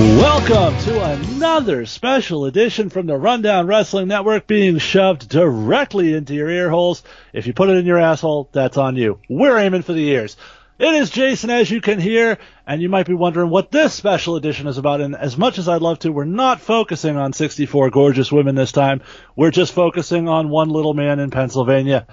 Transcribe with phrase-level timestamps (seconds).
[0.00, 6.48] Welcome to another special edition from the Rundown Wrestling Network being shoved directly into your
[6.48, 7.02] ear holes.
[7.34, 9.20] If you put it in your asshole, that's on you.
[9.28, 10.38] We're aiming for the ears.
[10.78, 14.36] It is Jason, as you can hear, and you might be wondering what this special
[14.36, 15.02] edition is about.
[15.02, 18.72] And as much as I'd love to, we're not focusing on 64 gorgeous women this
[18.72, 19.02] time.
[19.36, 22.06] We're just focusing on one little man in Pennsylvania.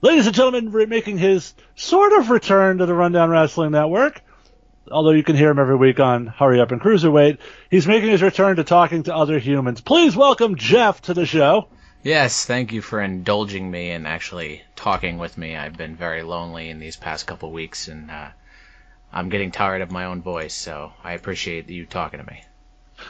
[0.00, 4.22] Ladies and gentlemen, making his sort of return to the Rundown Wrestling Network
[4.90, 7.38] although you can hear him every week on Hurry Up and Cruiserweight,
[7.70, 9.80] he's making his return to talking to other humans.
[9.80, 11.68] Please welcome Jeff to the show.
[12.02, 15.56] Yes, thank you for indulging me and actually talking with me.
[15.56, 18.28] I've been very lonely in these past couple weeks, and uh,
[19.12, 22.44] I'm getting tired of my own voice, so I appreciate you talking to me.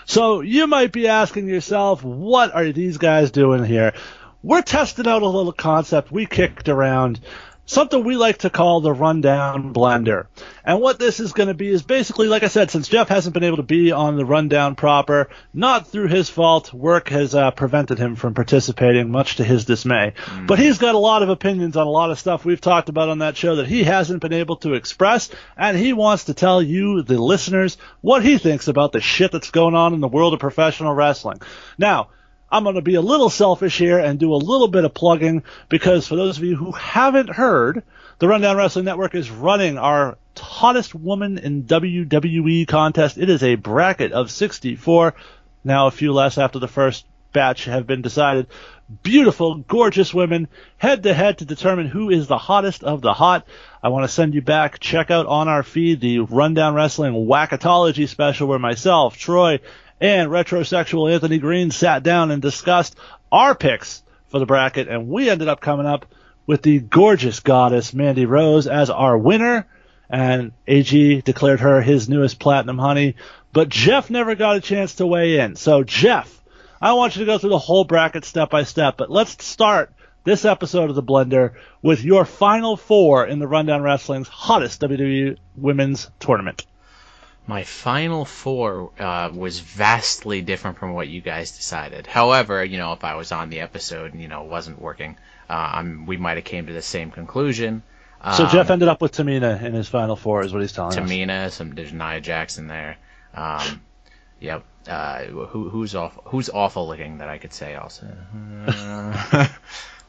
[0.07, 3.95] So you might be asking yourself, what are these guys doing here?
[4.43, 7.21] We're testing out a little concept we kicked around
[7.67, 10.27] something we like to call the rundown blender.
[10.65, 13.35] And what this is going to be is basically, like I said, since Jeff hasn't
[13.35, 17.51] been able to be on the rundown proper, not through his fault, work has uh,
[17.51, 20.15] prevented him from participating, much to his dismay.
[20.25, 20.47] Mm.
[20.47, 23.09] But he's got a lot of opinions on a lot of stuff we've talked about
[23.09, 26.63] on that show that he hasn't been able to express, and he wants to tell
[26.63, 30.35] you, the listeners, what he thinks about the shit that's going on in the world
[30.35, 31.41] of professional wrestling.
[31.79, 32.09] Now,
[32.55, 35.43] I'm going to be a little selfish here and do a little bit of plugging
[35.69, 37.83] because for those of you who haven't heard,
[38.21, 43.19] the Rundown Wrestling Network is running our hottest woman in WWE contest.
[43.19, 45.15] It is a bracket of 64.
[45.65, 48.47] Now a few less after the first batch have been decided.
[49.03, 50.47] Beautiful, gorgeous women
[50.77, 53.49] head to head to determine who is the hottest of the hot.
[53.83, 54.79] I want to send you back.
[54.79, 59.59] Check out on our feed the Rundown Wrestling Wackatology special where myself, Troy,
[60.05, 62.95] and retrosexual Anthony Green sat down and discussed
[63.33, 66.05] our picks for the bracket, and we ended up coming up
[66.47, 69.67] with the gorgeous goddess Mandy Rose as our winner.
[70.11, 73.17] And AG declared her his newest platinum honey,
[73.55, 75.57] but Jeff never got a chance to weigh in.
[75.57, 76.43] So Jeff,
[76.83, 79.91] I want you to go through the whole bracket step by step, but let's start
[80.23, 85.39] this episode of the Blender with your final four in the Rundown Wrestling's hottest WWE
[85.57, 86.67] Women's Tournament
[87.47, 92.07] my final four uh, was vastly different from what you guys decided.
[92.07, 95.17] However, you know, if I was on the episode and you know wasn't working,
[95.49, 97.83] uh, we might have came to the same conclusion.
[98.37, 100.97] So um, Jeff ended up with Tamina in his final four, is what he's telling
[100.97, 101.55] Tamina, us.
[101.55, 102.97] some there's Nia Jax there.
[103.35, 103.83] Um,
[104.41, 104.65] yep.
[104.89, 106.23] Uh, who, who's awful?
[106.27, 108.07] Who's awful looking that I could say also?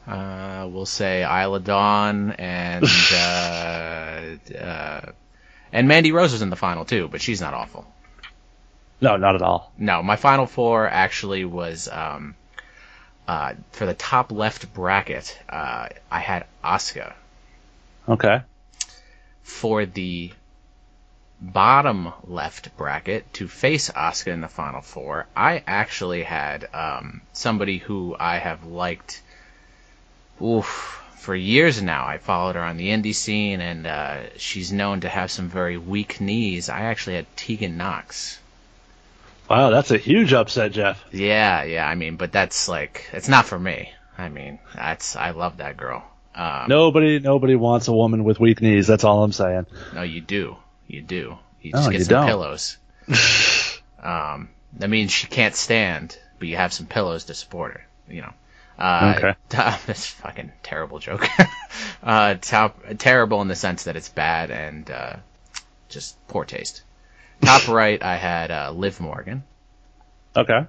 [0.06, 5.12] Uh, we'll say Isla Dawn and uh, uh,
[5.76, 7.86] and Mandy Rose was in the final too, but she's not awful.
[8.98, 9.70] No, not at all.
[9.76, 12.34] No, my final four actually was um,
[13.28, 15.38] uh, for the top left bracket.
[15.46, 17.12] Uh, I had Asuka.
[18.08, 18.40] Okay.
[19.42, 20.32] For the
[21.42, 27.76] bottom left bracket to face Asuka in the final four, I actually had um, somebody
[27.76, 29.20] who I have liked.
[30.42, 32.06] Oof, for years now.
[32.06, 35.76] I followed her on the indie scene, and uh, she's known to have some very
[35.76, 36.68] weak knees.
[36.68, 38.38] I actually had Tegan Knox.
[39.50, 41.04] Wow, that's a huge upset, Jeff.
[41.10, 41.84] Yeah, yeah.
[41.84, 43.90] I mean, but that's like, it's not for me.
[44.16, 46.04] I mean, that's I love that girl.
[46.32, 48.86] Um, nobody, nobody wants a woman with weak knees.
[48.86, 49.66] That's all I'm saying.
[49.94, 50.56] No, you do.
[50.86, 51.38] You do.
[51.60, 52.28] You just get you some don't.
[52.28, 52.76] pillows.
[54.00, 57.86] um, that means she can't stand, but you have some pillows to support her.
[58.08, 58.32] You know.
[58.78, 59.34] Uh, okay.
[59.48, 61.26] that's fucking terrible joke.
[62.02, 65.16] uh, top, terrible in the sense that it's bad and uh,
[65.88, 66.82] just poor taste.
[67.40, 69.44] Top right, I had uh, Liv Morgan.
[70.36, 70.66] Okay.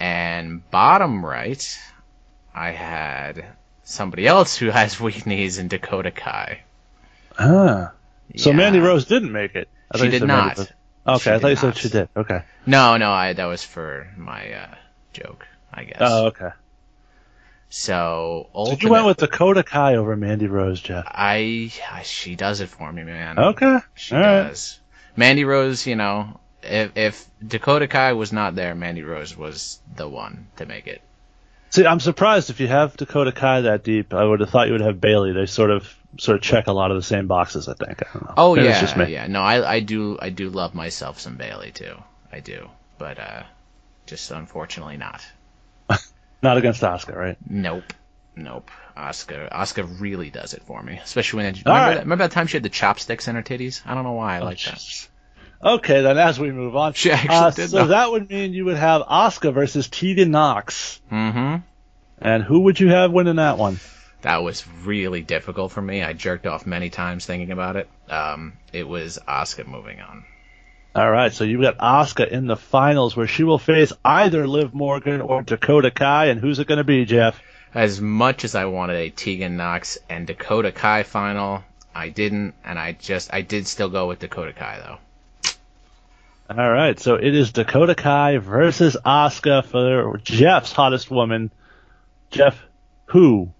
[0.00, 1.78] And bottom right,
[2.54, 3.44] I had
[3.84, 6.62] somebody else who has weak knees in Dakota Kai.
[7.38, 7.92] Ah.
[8.36, 8.56] So yeah.
[8.56, 9.68] Mandy Rose didn't make it.
[9.90, 10.58] I she did not.
[10.58, 12.08] Okay, she I thought you said she did.
[12.16, 12.42] Okay.
[12.66, 14.74] No, no, I that was for my uh,
[15.12, 15.98] joke, I guess.
[16.00, 16.50] Oh, okay.
[17.70, 21.04] So ultimate, you went with Dakota Kai over Mandy Rose, Jeff.
[21.06, 23.38] I, I she does it for me, man.
[23.38, 24.80] Okay, she All does.
[24.80, 25.16] Right.
[25.16, 30.08] Mandy Rose, you know, if if Dakota Kai was not there, Mandy Rose was the
[30.08, 31.00] one to make it.
[31.70, 34.12] See, I'm surprised if you have Dakota Kai that deep.
[34.12, 35.32] I would have thought you would have Bayley.
[35.32, 35.88] They sort of
[36.18, 37.68] sort of check a lot of the same boxes.
[37.68, 38.02] I think.
[38.02, 39.26] I oh Maybe yeah, yeah.
[39.28, 41.94] No, I I do I do love myself some Bayley too.
[42.32, 42.68] I do,
[42.98, 43.42] but uh,
[44.06, 45.24] just unfortunately not.
[46.42, 47.36] Not against Asuka, right?
[47.48, 47.92] Nope.
[48.36, 48.70] Nope.
[48.96, 51.94] Asuka, Asuka really does it for me, especially when it, remember, right.
[51.94, 53.82] that, remember that time she had the chopsticks in her titties.
[53.86, 55.08] I don't know why I oh, like that.
[55.62, 57.70] Okay, then as we move on, she actually uh, did.
[57.70, 61.00] So that would mean you would have Asuka versus Tegan Knox.
[61.12, 61.56] Mm-hmm.
[62.22, 63.78] And who would you have winning that one?
[64.22, 66.02] That was really difficult for me.
[66.02, 67.88] I jerked off many times thinking about it.
[68.08, 70.24] Um, it was Asuka moving on.
[70.92, 74.74] All right, so you've got Asuka in the finals where she will face either Liv
[74.74, 77.40] Morgan or Dakota Kai, and who's it going to be, Jeff?
[77.72, 81.62] As much as I wanted a Tegan Knox and Dakota Kai final,
[81.94, 84.98] I didn't, and I just I did still go with Dakota Kai though.
[86.58, 91.52] All right, so it is Dakota Kai versus Asuka for Jeff's hottest woman.
[92.30, 92.60] Jeff,
[93.06, 93.50] who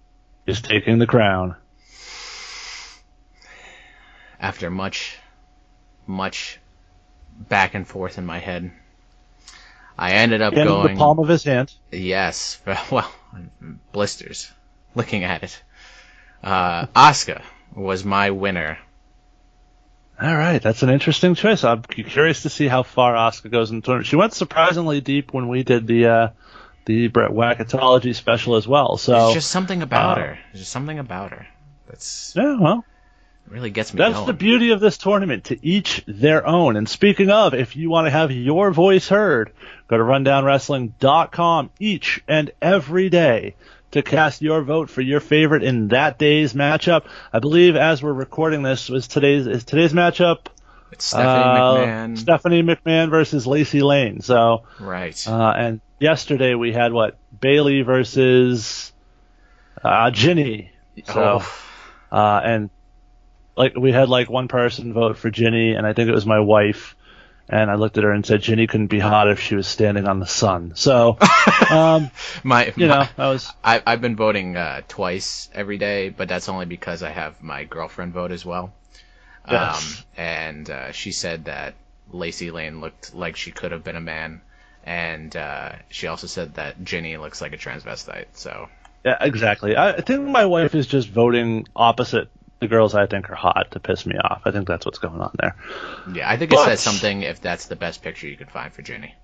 [0.46, 1.54] is taking the crown?
[4.40, 5.16] After much,
[6.06, 6.59] much
[7.48, 8.70] back and forth in my head,
[9.98, 11.72] I ended up in going the palm of his hand.
[11.90, 12.60] Yes,
[12.90, 13.10] well,
[13.92, 14.50] blisters.
[14.94, 15.62] Looking at it,
[16.42, 17.42] uh, Asuka
[17.74, 18.78] was my winner.
[20.20, 21.64] All right, that's an interesting choice.
[21.64, 24.06] I'm curious to see how far Asuka goes in the tournament.
[24.06, 26.28] She went surprisingly deep when we did the uh,
[26.86, 28.96] the Brett Wackatology special as well.
[28.96, 30.38] So There's just something about uh, her.
[30.52, 31.46] There's just something about her
[31.90, 32.84] that's yeah, well,
[33.50, 34.26] really gets me that's going.
[34.26, 35.44] the beauty of this tournament.
[35.44, 36.76] To each their own.
[36.76, 39.52] And speaking of, if you want to have your voice heard,
[39.88, 43.54] go to rundownwrestling.com each and every day
[43.92, 47.06] to cast your vote for your favorite in that day's matchup.
[47.32, 50.46] I believe as we're recording this was today's is today's matchup
[50.92, 52.18] It's Stephanie uh, McMahon.
[52.18, 54.20] Stephanie McMahon versus Lacey Lane.
[54.20, 55.26] So right.
[55.26, 58.92] uh, and yesterday we had what Bayley versus
[59.82, 60.70] uh, Jinny.
[61.06, 62.70] So oh, uh, and
[63.56, 66.40] like we had like one person vote for Jinny, and I think it was my
[66.40, 66.96] wife.
[67.52, 70.06] And I looked at her and said Jinny couldn't be hot if she was standing
[70.06, 70.74] on the sun.
[70.76, 71.18] So,
[71.70, 72.12] um,
[72.44, 76.28] my, you my- know, I was I, I've been voting uh, twice every day, but
[76.28, 78.72] that's only because I have my girlfriend vote as well.
[79.50, 79.98] Yes.
[79.98, 81.74] Um, and uh, she said that
[82.12, 84.42] Lacey Lane looked like she could have been a man,
[84.84, 88.26] and uh, she also said that Jinny looks like a transvestite.
[88.34, 88.68] So
[89.04, 89.74] yeah, exactly.
[89.74, 92.28] I I think my wife is just voting opposite
[92.60, 94.42] the girls I think are hot to piss me off.
[94.44, 95.56] I think that's what's going on there.
[96.14, 98.82] yeah, I think it says something if that's the best picture you could find for
[98.82, 99.14] Jinny.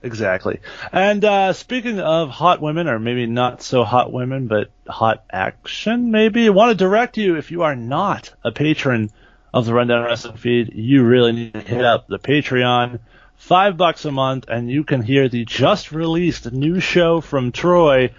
[0.00, 0.60] Exactly.
[0.92, 6.12] And uh, speaking of hot women, or maybe not so hot women, but hot action,
[6.12, 9.10] maybe, I want to direct you if you are not a patron
[9.52, 13.00] of the Rundown Wrestling feed, you really need to hit up the Patreon.
[13.36, 18.12] Five bucks a month, and you can hear the just released new show from Troy,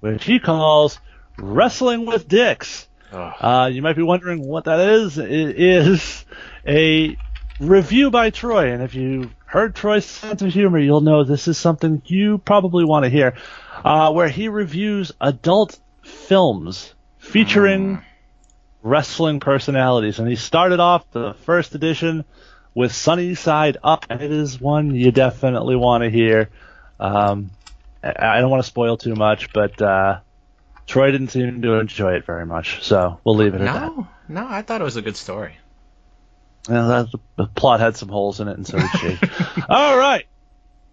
[0.00, 1.00] which he calls
[1.38, 2.86] Wrestling with Dicks.
[3.18, 5.18] Uh, you might be wondering what that is.
[5.18, 6.24] It is
[6.66, 7.16] a
[7.58, 11.56] review by Troy, and if you heard Troy's sense of humor, you'll know this is
[11.58, 13.36] something you probably want to hear,
[13.84, 18.02] uh, where he reviews adult films featuring
[18.82, 20.18] wrestling personalities.
[20.18, 22.24] And he started off the first edition
[22.74, 26.50] with Sunny Side Up, and it is one you definitely want to hear.
[26.98, 27.50] Um,
[28.02, 30.20] I I don't want to spoil too much, but uh,
[30.86, 33.96] Troy didn't seem to enjoy it very much, so we'll leave it at that.
[33.96, 35.56] no, no, I thought it was a good story.
[36.68, 39.18] Yeah, that, the plot had some holes in it, and so did she.
[39.68, 40.26] All right.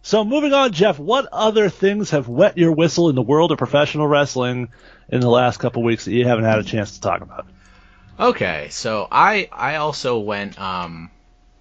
[0.01, 0.97] So moving on, Jeff.
[0.97, 4.69] What other things have wet your whistle in the world of professional wrestling
[5.09, 7.47] in the last couple weeks that you haven't had a chance to talk about?
[8.19, 11.11] Okay, so I I also went um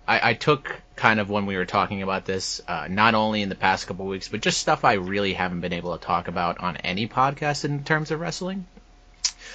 [0.08, 3.48] I, I took kind of when we were talking about this, uh, not only in
[3.48, 6.60] the past couple weeks, but just stuff I really haven't been able to talk about
[6.60, 8.66] on any podcast in terms of wrestling.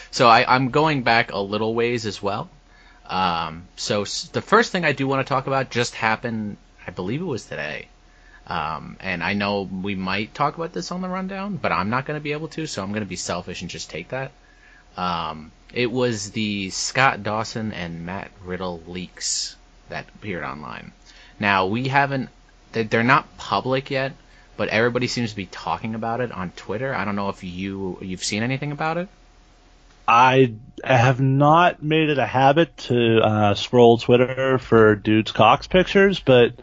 [0.10, 2.50] So I, I'm going back a little ways as well.
[3.06, 7.22] Um, so the first thing I do want to talk about just happened, I believe
[7.22, 7.90] it was today.
[8.48, 12.08] Um, and I know we might talk about this on the rundown, but I'm not
[12.08, 14.32] going to be able to, so I'm going to be selfish and just take that.
[14.98, 19.56] Um, it was the Scott Dawson and Matt Riddle leaks
[19.90, 20.92] that appeared online.
[21.40, 22.30] Now we haven't;
[22.74, 24.14] they- they're not public yet,
[24.58, 26.94] but everybody seems to be talking about it on Twitter.
[26.94, 29.10] I don't know if you you've seen anything about it.
[30.08, 36.20] I have not made it a habit to uh, scroll Twitter for dudes cocks pictures,
[36.20, 36.54] but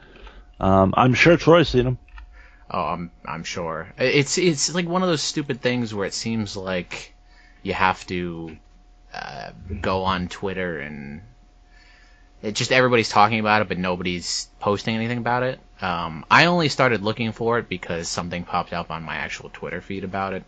[0.61, 1.99] um, I'm sure Troy's seen them.
[2.71, 3.93] Oh, I'm I'm sure.
[3.99, 7.15] It's it's like one of those stupid things where it seems like
[7.63, 8.57] you have to
[9.13, 9.51] uh,
[9.81, 11.23] go on Twitter and
[12.43, 15.61] it just everybody's talking about it, but nobody's posting anything about it.
[15.81, 19.81] Um, I only started looking for it because something popped up on my actual Twitter
[19.81, 20.45] feed about it.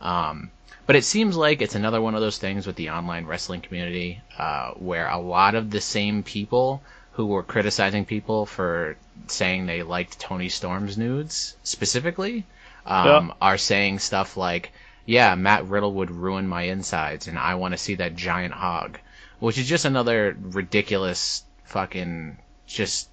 [0.00, 0.50] Um,
[0.86, 4.20] but it seems like it's another one of those things with the online wrestling community
[4.38, 9.82] uh, where a lot of the same people who were criticizing people for saying they
[9.82, 12.44] liked Toni Storm's nudes specifically
[12.86, 13.34] um, Yeah.
[13.40, 14.72] are saying stuff like,
[15.06, 18.98] "Yeah, Matt Riddle would ruin my insides, and I want to see that giant hog,"
[19.38, 23.08] which is just another ridiculous fucking just.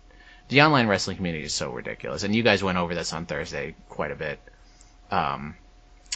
[0.50, 3.76] The online wrestling community is so ridiculous, and you guys went over this on Thursday
[3.90, 4.40] quite a bit.
[5.10, 5.56] Um,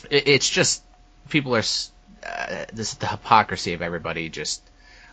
[0.09, 0.83] it, it's just
[1.29, 1.63] people are
[2.25, 4.61] uh, this the hypocrisy of everybody just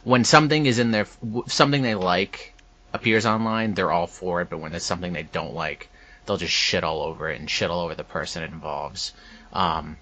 [0.05, 1.07] when something is in their
[1.47, 2.55] something they like
[2.93, 5.89] appears online, they're all for it, but when there's something they don't like,
[6.25, 9.13] they'll just shit all over it and shit all over the person it involves.
[9.53, 9.97] Um,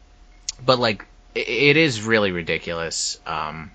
[0.65, 3.71] but like, it, it is really ridiculous um,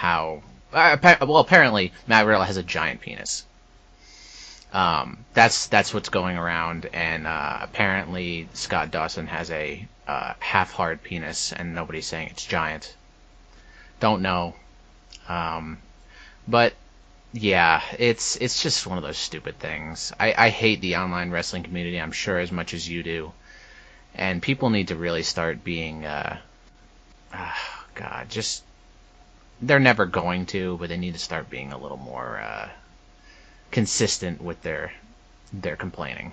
[0.00, 0.42] how.
[0.72, 3.44] Uh, well, apparently Matt Riddle has a giant penis.
[4.72, 11.02] Um, that's that's what's going around, and uh, apparently Scott Dawson has a uh, half-hard
[11.02, 12.94] penis, and nobody's saying it's giant.
[13.98, 14.54] Don't know,
[15.28, 15.78] um,
[16.48, 16.72] but
[17.34, 20.14] yeah, it's it's just one of those stupid things.
[20.18, 22.00] I, I hate the online wrestling community.
[22.00, 23.32] I'm sure as much as you do,
[24.14, 26.38] and people need to really start being, uh,
[27.34, 27.52] uh,
[27.94, 28.62] God, just
[29.62, 32.68] they're never going to, but they need to start being a little more uh,
[33.70, 34.92] consistent with their
[35.52, 36.32] their complaining.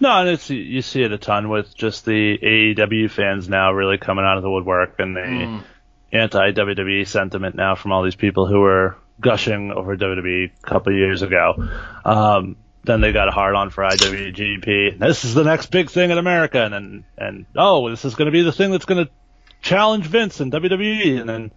[0.00, 3.98] No, and it's you see it a ton with just the AEW fans now really
[3.98, 5.62] coming out of the woodwork and the mm.
[6.10, 10.92] anti WWE sentiment now from all these people who were gushing over WWE a couple
[10.92, 11.68] years ago.
[12.04, 14.98] Um, then they got hard on for IWGP.
[14.98, 18.26] This is the next big thing in America, and then and oh, this is going
[18.26, 19.12] to be the thing that's going to
[19.60, 21.52] challenge Vince and WWE, and then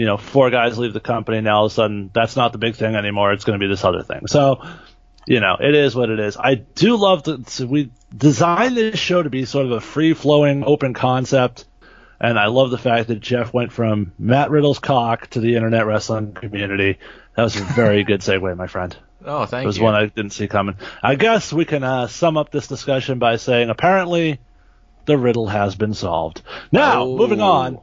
[0.00, 2.58] you know four guys leave the company, and all of a sudden that's not the
[2.58, 3.34] big thing anymore.
[3.34, 4.28] It's going to be this other thing.
[4.28, 4.62] So
[5.26, 6.38] you know, it is what it is.
[6.38, 10.14] I do love that so we designed this show to be sort of a free
[10.14, 11.66] flowing, open concept.
[12.18, 15.84] And I love the fact that Jeff went from Matt Riddle's cock to the internet
[15.84, 16.98] wrestling community.
[17.36, 18.96] That was a very good segue, my friend.
[19.24, 19.64] Oh, thank you.
[19.64, 19.84] It was you.
[19.84, 20.76] one I didn't see coming.
[21.02, 24.40] I guess we can uh, sum up this discussion by saying apparently
[25.04, 26.40] the riddle has been solved.
[26.72, 27.16] Now, oh.
[27.16, 27.80] moving on.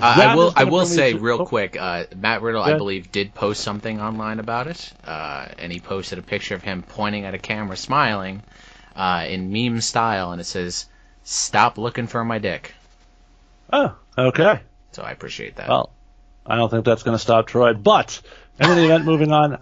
[0.00, 0.52] Uh, I will.
[0.56, 1.76] I will say real oh, quick.
[1.80, 6.18] Uh, Matt Riddle, I believe, did post something online about it, uh, and he posted
[6.18, 8.42] a picture of him pointing at a camera, smiling,
[8.96, 10.86] uh, in meme style, and it says,
[11.22, 12.74] "Stop looking for my dick."
[13.72, 14.60] Oh, okay.
[14.92, 15.68] So I appreciate that.
[15.68, 15.90] Well,
[16.44, 18.20] I don't think that's going to stop Troy, but
[18.58, 19.58] in any event, moving on.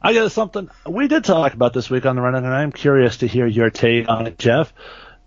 [0.00, 3.18] I got something we did talk about this week on the run, and I'm curious
[3.18, 4.72] to hear your take on it, Jeff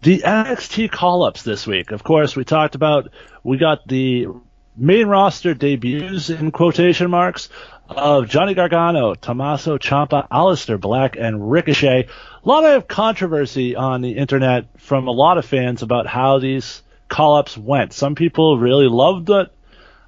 [0.02, 1.92] the NXT call ups this week.
[1.92, 3.12] Of course, we talked about,
[3.44, 4.28] we got the
[4.76, 7.50] main roster debuts in quotation marks
[7.90, 12.08] of Johnny Gargano, Tommaso Ciampa, Aleister Black, and Ricochet.
[12.44, 16.82] A lot of controversy on the internet from a lot of fans about how these
[17.10, 17.92] call ups went.
[17.94, 19.52] Some people really loved it.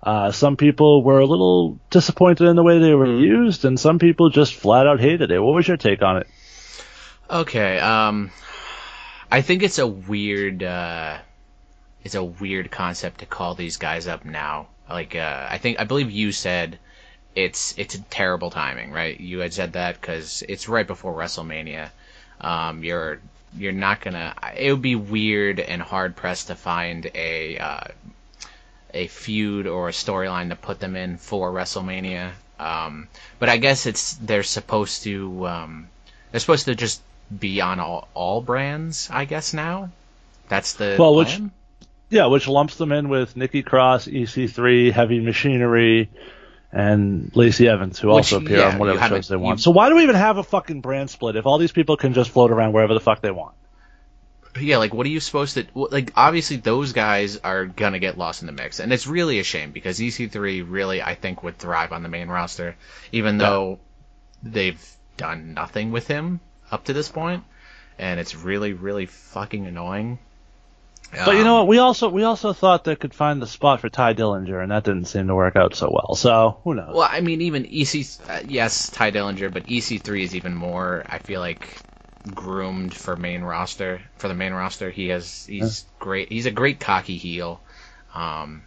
[0.03, 3.99] Uh, some people were a little disappointed in the way they were used, and some
[3.99, 5.39] people just flat out hated it.
[5.39, 6.27] What was your take on it?
[7.29, 8.31] Okay, um,
[9.33, 11.17] I think it's a weird, uh,
[12.03, 14.67] it's a weird concept to call these guys up now.
[14.89, 16.77] Like, uh, I think, I believe you said
[17.33, 19.17] it's, it's a terrible timing, right?
[19.17, 21.91] You had said that because it's right before WrestleMania.
[22.41, 23.21] Um, you're,
[23.57, 27.83] you're not gonna, it would be weird and hard pressed to find a, uh,
[28.93, 32.31] a feud or a storyline to put them in for WrestleMania.
[32.59, 33.07] Um,
[33.39, 35.87] but I guess it's, they're supposed to, um,
[36.31, 37.01] they're supposed to just
[37.39, 39.89] be on all, all brands, I guess now.
[40.49, 41.43] That's the well, plan?
[41.43, 41.51] which
[42.09, 46.09] yeah, which lumps them in with Nikki Cross, EC3, Heavy Machinery,
[46.71, 49.59] and Lacey Evans, who which, also appear yeah, on whatever shows they want.
[49.59, 51.95] You, so why do we even have a fucking brand split if all these people
[51.95, 53.55] can just float around wherever the fuck they want?
[54.59, 56.11] Yeah, like what are you supposed to like?
[56.17, 59.71] Obviously, those guys are gonna get lost in the mix, and it's really a shame
[59.71, 62.75] because EC3 really, I think, would thrive on the main roster,
[63.13, 63.79] even though
[64.43, 64.85] they've
[65.15, 67.43] done nothing with him up to this point,
[67.99, 70.19] and it's really, really fucking annoying.
[71.11, 71.67] But um, you know what?
[71.67, 74.85] We also we also thought they could find the spot for Tye Dillinger, and that
[74.85, 76.15] didn't seem to work out so well.
[76.15, 76.95] So who knows?
[76.95, 81.03] Well, I mean, even EC, uh, yes, Tye Dillinger, but EC3 is even more.
[81.07, 81.77] I feel like
[82.33, 84.89] groomed for main roster for the main roster.
[84.89, 85.95] He has he's yeah.
[85.99, 86.31] great.
[86.31, 87.59] He's a great cocky heel.
[88.13, 88.63] Um,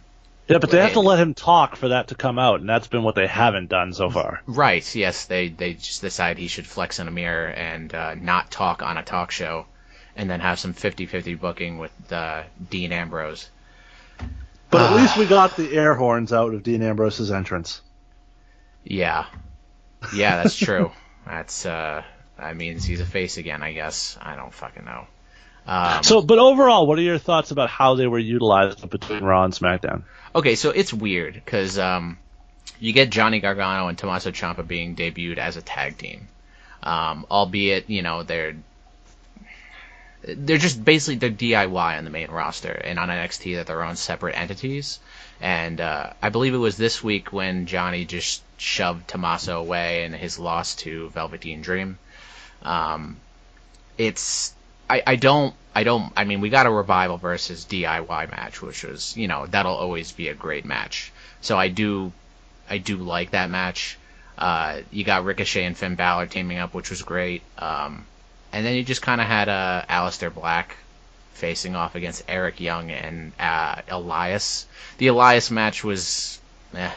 [0.47, 2.87] yeah, but they have to let him talk for that to come out, and that's
[2.87, 4.41] been what they haven't done so far.
[4.45, 4.95] Right.
[4.95, 8.83] Yes, they they just decide he should flex in a mirror and uh, not talk
[8.83, 9.65] on a talk show,
[10.15, 13.49] and then have some 50-50 booking with uh, Dean Ambrose.
[14.69, 17.81] But at uh, least we got the air horns out of Dean Ambrose's entrance.
[18.83, 19.25] Yeah,
[20.13, 20.91] yeah, that's true.
[21.25, 22.03] that's uh,
[22.37, 24.17] that means he's a face again, I guess.
[24.21, 25.07] I don't fucking know.
[25.67, 29.43] Um, so, but overall, what are your thoughts about how they were utilized between Raw
[29.43, 30.03] and SmackDown?
[30.35, 32.17] Okay, so it's weird because um,
[32.79, 36.27] you get Johnny Gargano and Tommaso Ciampa being debuted as a tag team,
[36.83, 38.55] um, albeit you know they're
[40.23, 43.95] they're just basically they're DIY on the main roster, and on NXT they're their own
[43.95, 44.99] separate entities.
[45.41, 50.13] And uh, I believe it was this week when Johnny just shoved Tommaso away in
[50.13, 51.97] his loss to Velveteen Dream.
[52.63, 53.17] Um,
[53.97, 54.54] it's
[54.89, 58.83] I, I don't I don't I mean we got a revival versus DIY match which
[58.83, 61.11] was you know that'll always be a great match
[61.41, 62.13] so I do
[62.69, 63.97] I do like that match
[64.37, 67.41] Uh, you got Ricochet and Finn Balor teaming up, which was great.
[67.57, 68.05] Um,
[68.51, 70.77] and then you just kind of had uh, Aleister Black
[71.33, 74.67] facing off against Eric Young and uh, Elias.
[74.97, 76.39] The Elias match was,
[76.73, 76.91] eh,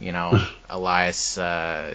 [0.00, 1.38] you know, Elias.
[1.38, 1.94] Uh,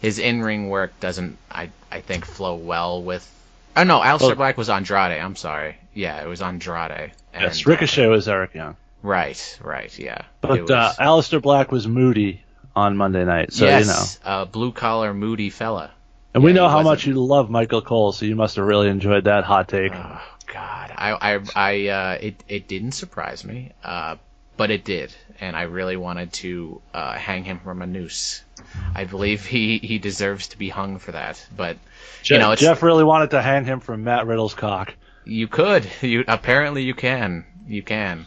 [0.00, 3.26] his in-ring work doesn't, I, I think, flow well with.
[3.76, 5.20] Oh no, Aleister Well- Black was Andrade.
[5.20, 5.76] I'm sorry.
[5.94, 7.12] Yeah, it was Andrade.
[7.32, 10.22] And, Yes, Ricochet was Eric Young, Right, right, yeah.
[10.40, 12.42] But was- uh, Aleister Black was moody
[12.74, 14.34] on Monday night, so yes, you know.
[14.36, 15.90] uh, blue collar, moody fella.
[16.34, 19.24] And we know how much you love Michael Cole, so you must have really enjoyed
[19.24, 19.92] that hot take.
[19.94, 24.16] Oh God, I, I, I, uh, it, it didn't surprise me, uh,
[24.58, 28.42] but it did, and I really wanted to uh, hang him from a noose.
[28.94, 31.78] I believe he, he deserves to be hung for that, but
[32.22, 34.92] Je- you know, Jeff really wanted to hang him from Matt Riddle's cock.
[35.24, 38.26] you could, you apparently you can, you can.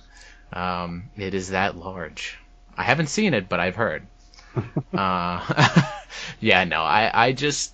[0.53, 2.39] Um, it is that large.
[2.77, 4.07] I haven't seen it, but I've heard.
[4.93, 5.81] uh,
[6.39, 7.73] yeah, no, I, I just,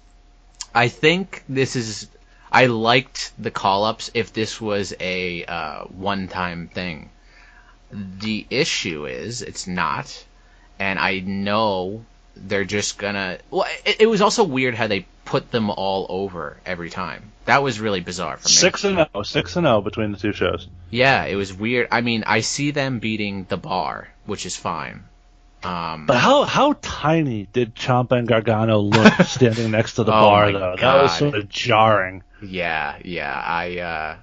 [0.74, 2.08] I think this is,
[2.52, 7.12] I liked the call ups if this was a uh, one time thing.
[7.92, 10.26] The issue is it's not,
[10.80, 12.04] and I know
[12.36, 13.38] they're just gonna.
[13.50, 17.32] Well, it, it was also weird how they put them all over every time.
[17.46, 18.54] That was really bizarre for me.
[18.54, 20.68] Six and zero, six and zero between the two shows.
[20.90, 21.88] Yeah, it was weird.
[21.92, 25.04] I mean, I see them beating the bar, which is fine.
[25.64, 30.22] Um, But how how tiny did Ciampa and Gargano look standing next to the Oh
[30.22, 30.76] bar though?
[30.78, 32.24] That was sort of jarring.
[32.44, 33.34] Yeah, yeah.
[33.34, 34.16] I uh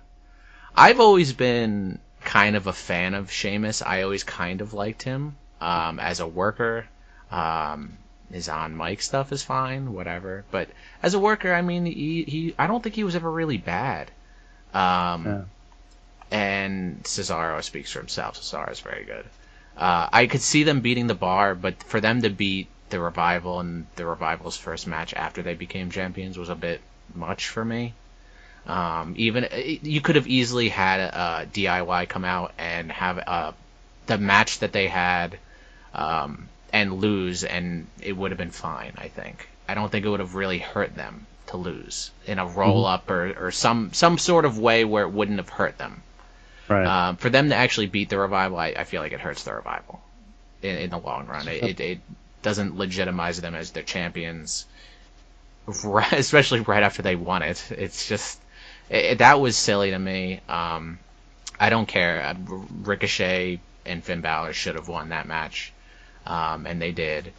[0.77, 3.83] I've always been kind of a fan of Sheamus.
[3.83, 6.87] I always kind of liked him um as a worker.
[7.31, 7.99] Um
[8.33, 10.45] his on mic stuff is fine, whatever.
[10.51, 10.69] But
[11.03, 14.11] as a worker, I mean, he, he I don't think he was ever really bad.
[14.73, 15.45] Um Yeah.
[16.31, 18.37] and Cesaro speaks for himself.
[18.41, 19.27] Cesaro is very good.
[19.77, 23.61] Uh, I could see them beating the bar, but for them to beat the revival
[23.61, 26.81] and the revival's first match after they became champions was a bit
[27.15, 27.95] much for me.
[28.67, 29.47] Um, even
[29.83, 33.53] you could have easily had uh, DIY come out and have uh,
[34.07, 35.39] the match that they had
[35.93, 38.95] um, and lose, and it would have been fine.
[38.97, 39.49] I think.
[39.69, 43.11] I don't think it would have really hurt them to lose in a roll up
[43.11, 46.03] or, or some some sort of way where it wouldn't have hurt them.
[46.69, 46.87] Right.
[46.87, 49.55] Um, for them to actually beat the revival, I, I feel like it hurts the
[49.55, 50.01] revival
[50.63, 51.47] in, in the long run.
[51.49, 51.99] It, it, it
[52.43, 54.65] doesn't legitimize them as their champions,
[55.85, 57.63] right, especially right after they won it.
[57.71, 58.41] It's just
[58.89, 60.41] it, that was silly to me.
[60.49, 60.99] Um,
[61.59, 62.23] I don't care.
[62.23, 62.35] Uh,
[62.83, 65.73] Ricochet and Finn Balor should have won that match,
[66.27, 67.33] um, and they did.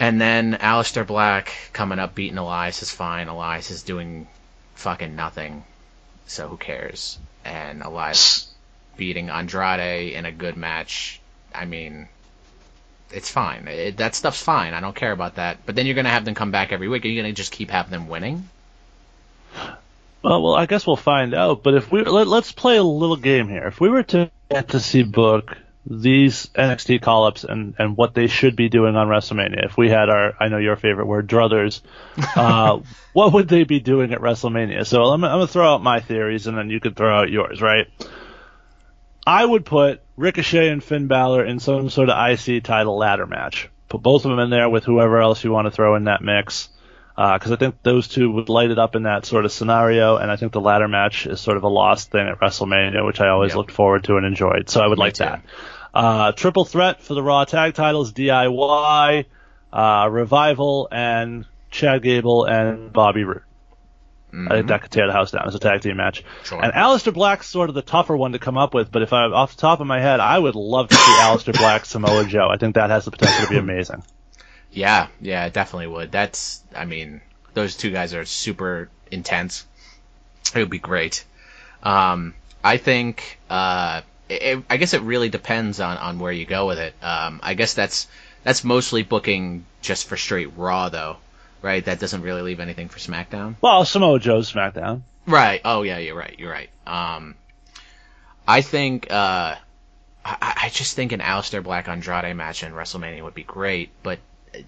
[0.00, 3.28] And then Aleister Black coming up beating Elias is fine.
[3.28, 4.26] Elias is doing
[4.74, 5.64] fucking nothing,
[6.26, 7.18] so who cares?
[7.44, 8.48] And Elias
[8.96, 11.20] beating Andrade in a good match.
[11.54, 12.08] I mean,
[13.12, 13.68] it's fine.
[13.68, 14.74] It, that stuff's fine.
[14.74, 15.58] I don't care about that.
[15.64, 17.04] But then you're gonna have them come back every week.
[17.04, 18.48] Are you gonna just keep having them winning?
[20.24, 21.62] Well, well, I guess we'll find out.
[21.62, 23.66] But if we let, let's play a little game here.
[23.66, 28.26] If we were to get to see book these NXT call-ups and and what they
[28.26, 31.82] should be doing on WrestleMania, if we had our I know your favorite word druthers,
[32.36, 32.80] uh,
[33.12, 34.86] what would they be doing at WrestleMania?
[34.86, 37.60] So I'm, I'm gonna throw out my theories and then you could throw out yours,
[37.60, 37.86] right?
[39.26, 43.68] I would put Ricochet and Finn Balor in some sort of IC title ladder match.
[43.90, 46.22] Put both of them in there with whoever else you want to throw in that
[46.22, 46.70] mix
[47.16, 50.30] because I think those two would light it up in that sort of scenario, and
[50.30, 53.28] I think the ladder match is sort of a lost thing at WrestleMania, which I
[53.28, 53.56] always Yep.
[53.56, 54.68] looked forward to and enjoyed.
[54.68, 55.24] So I would Me like too.
[55.24, 55.42] that.
[55.94, 59.26] Uh, triple threat for the Raw tag titles: DIY,
[59.72, 63.42] uh, Revival, and Chad Gable and Bobby Roode.
[64.36, 66.24] I think that could tear the house down as a tag team match.
[66.24, 66.44] Mm-hmm.
[66.46, 66.64] Sure.
[66.64, 69.22] And Aleister Black's sort of the tougher one to come up with, but if I
[69.26, 72.48] off the top of my head, I would love to see Aleister Black Samoa Joe.
[72.50, 74.02] I think that has the potential to be amazing.
[74.74, 76.10] Yeah, yeah, it definitely would.
[76.10, 77.20] That's, I mean,
[77.54, 79.64] those two guys are super intense.
[80.54, 81.24] It would be great.
[81.82, 86.66] Um, I think, uh, it, I guess it really depends on, on where you go
[86.66, 86.94] with it.
[87.02, 88.08] Um, I guess that's,
[88.42, 91.18] that's mostly booking just for straight Raw though,
[91.62, 91.84] right?
[91.84, 93.54] That doesn't really leave anything for SmackDown.
[93.60, 95.02] Well, Samoa Joe's SmackDown.
[95.26, 95.60] Right.
[95.64, 96.34] Oh yeah, you're right.
[96.38, 96.68] You're right.
[96.86, 97.36] Um,
[98.46, 99.54] I think uh,
[100.24, 104.18] I, I just think an Aleister Black Andrade match in WrestleMania would be great, but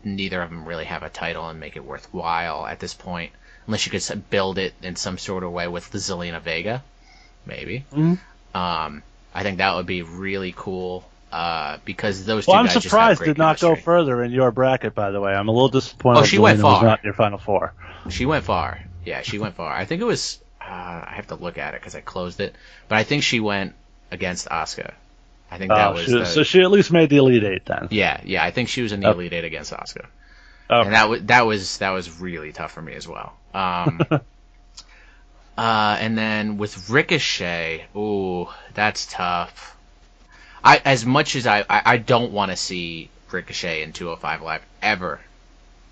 [0.04, 3.32] neither of them really have a title and make it worthwhile at this point,
[3.66, 6.82] unless you could build it in some sort of way with the Zelina Vega,
[7.44, 7.84] maybe.
[7.92, 8.18] Mhm.
[8.54, 9.02] Um,
[9.34, 11.08] I think that would be really cool.
[11.32, 14.30] Uh, because those two Well, I'm guys just have surprised did not go further in
[14.30, 15.32] your bracket, by the way.
[15.34, 16.20] I'm a little disappointed.
[16.20, 16.82] Oh, she went far.
[16.82, 17.74] not in your final four.
[18.08, 18.80] She went far.
[19.04, 19.70] Yeah, she went far.
[19.72, 20.38] I think it was.
[20.60, 22.54] Uh, I have to look at it because I closed it,
[22.88, 23.74] but I think she went
[24.10, 24.94] against Asuka.
[25.50, 27.64] I think that Uh, was she, the, so she at least made the Elite Eight
[27.66, 27.88] then.
[27.90, 28.42] yeah, yeah.
[28.44, 29.12] I think she was in the Oh.
[29.12, 30.06] Elite Eight against Asuka.
[30.68, 30.86] Okay.
[30.86, 33.34] And that was that was that was really tough for me as well.
[33.54, 34.00] Um,
[35.58, 39.76] uh, and then with Ricochet, ooh, that's tough.
[40.64, 44.62] I as much as I I, I don't want to see Ricochet in 205 Live
[44.82, 45.20] ever,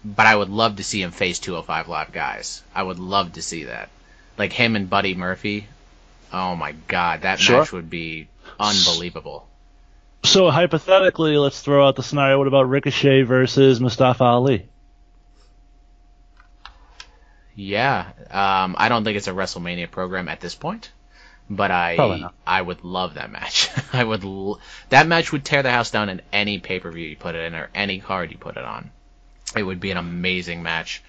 [0.04, 2.62] but I would love to see him face 205 Live guys.
[2.74, 3.88] I would love to see that,
[4.36, 5.66] like him and Buddy Murphy.
[6.32, 7.60] Oh my God, that sure.
[7.60, 8.26] match would be
[8.58, 9.48] unbelievable.
[10.24, 12.38] So hypothetically, let's throw out the scenario.
[12.38, 14.68] What about Ricochet versus Mustafa Ali?
[17.54, 20.90] Yeah, um, I don't think it's a WrestleMania program at this point,
[21.48, 23.70] but I I would love that match.
[23.92, 27.06] I would l- that match would tear the house down in any pay per view
[27.06, 28.90] you put it in or any card you put it on.
[29.56, 31.02] It would be an amazing match.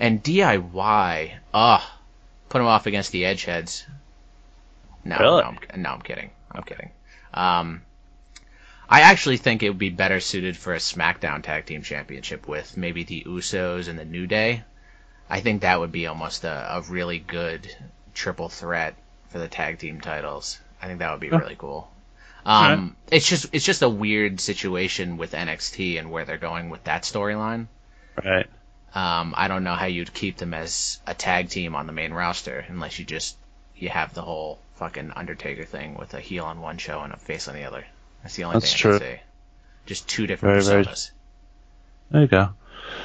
[0.00, 1.82] And DIY, ugh,
[2.48, 3.84] put him off against the Edgeheads.
[5.04, 5.42] No, really?
[5.42, 6.30] no, I'm, no, I'm kidding.
[6.54, 6.90] I'm kidding.
[7.34, 7.82] Um,
[8.88, 12.76] I actually think it would be better suited for a SmackDown Tag Team Championship with
[12.76, 14.64] maybe the Usos and the New Day.
[15.30, 17.74] I think that would be almost a, a really good
[18.12, 18.94] triple threat
[19.28, 20.60] for the tag team titles.
[20.80, 21.90] I think that would be really cool.
[22.44, 23.16] Um, right.
[23.16, 27.04] It's just it's just a weird situation with NXT and where they're going with that
[27.04, 27.68] storyline.
[28.22, 28.46] Right.
[28.94, 32.12] Um, I don't know how you'd keep them as a tag team on the main
[32.12, 33.38] roster unless you just
[33.74, 37.16] you have the whole fucking Undertaker thing with a heel on one show and a
[37.16, 37.84] face on the other.
[38.22, 38.96] That's the only That's thing true.
[38.96, 39.22] I can say.
[39.86, 41.12] Just two different very, personas.
[42.10, 42.26] Very...
[42.28, 42.54] There you go.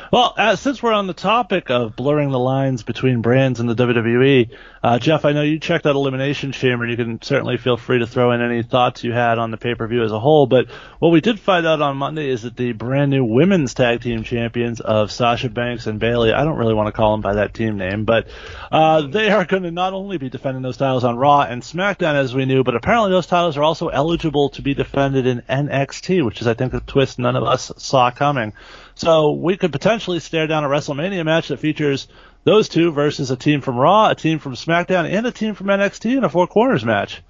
[0.10, 3.76] Well, uh, since we're on the topic of blurring the lines between brands in the
[3.76, 6.88] WWE, uh, Jeff, I know you checked out Elimination Chamber.
[6.88, 9.76] You can certainly feel free to throw in any thoughts you had on the pay
[9.76, 10.48] per view as a whole.
[10.48, 14.02] But what we did find out on Monday is that the brand new women's tag
[14.02, 17.36] team champions of Sasha Banks and Bayley, I don't really want to call them by
[17.36, 18.28] that team name, but
[18.72, 22.16] uh, they are going to not only be defending those titles on Raw and SmackDown
[22.16, 26.24] as we knew, but apparently those titles are also eligible to be defended in NXT,
[26.24, 28.54] which is, I think, a twist none of us saw coming.
[28.98, 32.08] So we could potentially stare down a WrestleMania match that features
[32.46, 35.68] those two versus a team from Raw, a team from SmackDown, and a team from
[35.68, 37.22] NXT in a four corners match.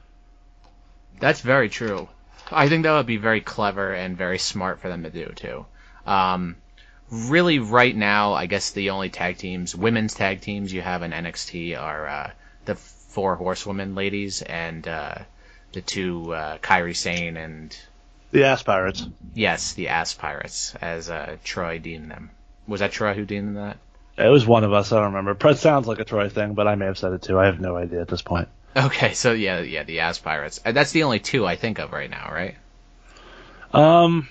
[1.19, 2.07] That's very true.
[2.49, 5.65] I think that would be very clever and very smart for them to do too.
[6.05, 6.55] Um,
[7.11, 11.11] really, right now, I guess the only tag teams, women's tag teams you have in
[11.11, 12.31] NXT are uh,
[12.63, 15.15] the four horsewomen ladies and uh,
[15.73, 17.77] the two uh, Kairi Sane and
[18.31, 19.05] the Ass Pirates.
[19.33, 22.31] Yes, the Ass Pirates, as uh, Troy deemed them.
[22.67, 23.77] Was that Troy who deemed them that?
[24.17, 24.91] It was one of us.
[24.91, 25.37] I don't remember.
[25.49, 27.39] It sounds like a Troy thing, but I may have said it too.
[27.39, 28.47] I have no idea at this point.
[28.75, 30.59] Okay, so yeah, yeah, the Ass Pirates.
[30.63, 32.55] Uh, that's the only two I think of right now, right?
[33.73, 34.27] Um,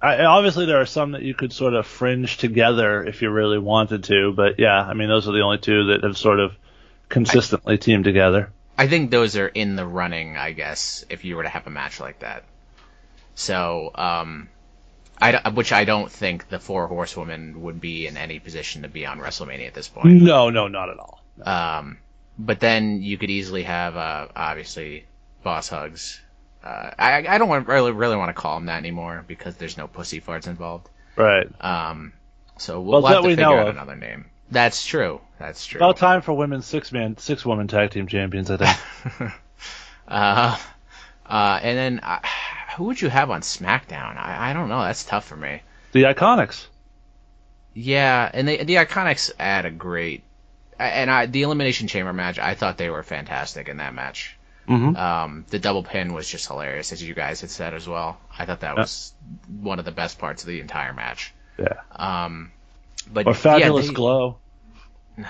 [0.00, 3.58] I, obviously there are some that you could sort of fringe together if you really
[3.58, 6.52] wanted to, but yeah, I mean those are the only two that have sort of
[7.08, 8.50] consistently I, teamed together.
[8.78, 11.70] I think those are in the running, I guess, if you were to have a
[11.70, 12.44] match like that.
[13.40, 14.50] So, um,
[15.18, 19.06] I, which I don't think the four horsewomen would be in any position to be
[19.06, 20.20] on WrestleMania at this point.
[20.20, 21.22] No, no, not at all.
[21.42, 21.96] Um,
[22.38, 25.06] but then you could easily have, uh, obviously,
[25.42, 26.20] Boss Hugs.
[26.62, 29.78] Uh, I, I don't want, really, really want to call him that anymore because there's
[29.78, 30.90] no pussy farts involved.
[31.16, 31.48] Right.
[31.64, 32.12] Um,
[32.58, 33.76] so we'll, well have to we figure out of.
[33.76, 34.26] another name.
[34.50, 35.18] That's true.
[35.38, 35.78] That's true.
[35.78, 39.32] About time for women's six man, six woman tag team champions, I think.
[40.08, 40.58] uh,
[41.24, 42.18] uh, and then, uh,
[42.76, 44.16] who would you have on SmackDown?
[44.16, 44.82] I, I don't know.
[44.82, 45.62] That's tough for me.
[45.92, 46.66] The Iconics.
[47.74, 50.24] Yeah, and the the Iconics add a great,
[50.78, 52.38] and I, the Elimination Chamber match.
[52.38, 54.36] I thought they were fantastic in that match.
[54.68, 54.96] Mm-hmm.
[54.96, 58.18] Um, the double pin was just hilarious, as you guys had said as well.
[58.36, 59.12] I thought that was
[59.60, 61.32] one of the best parts of the entire match.
[61.58, 61.80] Yeah.
[61.94, 62.52] Um,
[63.12, 64.36] but or fabulous yeah, they, glow.
[65.16, 65.26] No,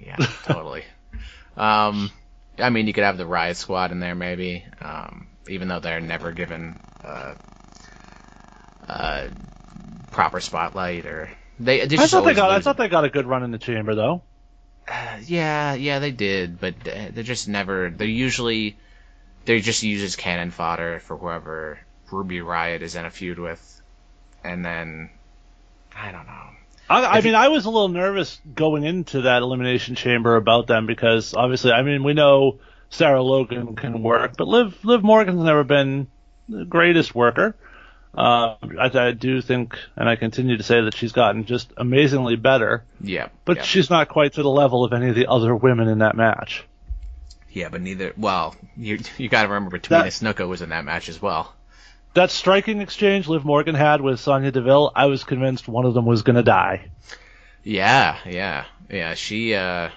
[0.00, 0.84] yeah, totally.
[1.56, 2.10] um,
[2.58, 4.64] I mean, you could have the Riot Squad in there, maybe.
[4.80, 7.34] Um, even though they're never given uh,
[8.88, 9.28] uh,
[10.10, 11.82] proper spotlight or they.
[11.82, 12.50] I thought they got.
[12.50, 14.22] I thought they got a good run in the chamber though.
[14.88, 17.90] Uh, yeah, yeah, they did, but they're just never.
[17.90, 18.76] They're usually
[19.44, 21.78] they just use as cannon fodder for whoever
[22.10, 23.82] Ruby Riot is in a feud with,
[24.44, 25.10] and then
[25.94, 26.46] I don't know.
[26.88, 30.66] I, I mean, you, I was a little nervous going into that elimination chamber about
[30.66, 32.58] them because obviously, I mean, we know
[32.90, 36.08] Sarah Logan can work, but Liv Liv Morgan's never been
[36.48, 37.54] the greatest worker.
[38.12, 42.34] Uh, I, I, do think, and I continue to say that she's gotten just amazingly
[42.34, 42.82] better.
[43.00, 43.28] Yeah.
[43.44, 43.62] But yeah.
[43.62, 46.64] she's not quite to the level of any of the other women in that match.
[47.52, 48.12] Yeah, but neither.
[48.16, 51.54] Well, you you got to remember Tamina Snuka was in that match as well.
[52.14, 56.06] That striking exchange Liv Morgan had with Sonya Deville, I was convinced one of them
[56.06, 56.90] was going to die.
[57.62, 59.14] Yeah, yeah, yeah.
[59.14, 59.90] She uh,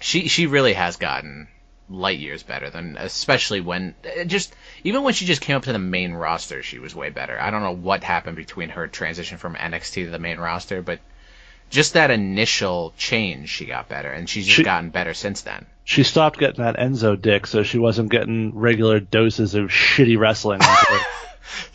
[0.00, 1.48] she she really has gotten
[1.90, 5.72] light years better than, especially when uh, just even when she just came up to
[5.72, 7.40] the main roster, she was way better.
[7.40, 11.00] I don't know what happened between her transition from NXT to the main roster, but
[11.70, 15.66] just that initial change, she got better, and she's just She- gotten better since then.
[15.84, 20.60] She stopped getting that Enzo dick, so she wasn't getting regular doses of shitty wrestling.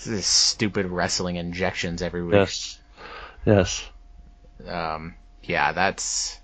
[0.06, 2.34] This stupid wrestling injections every week.
[2.36, 2.80] yes,
[3.46, 3.90] yes.
[4.68, 6.40] Um, yeah, that's.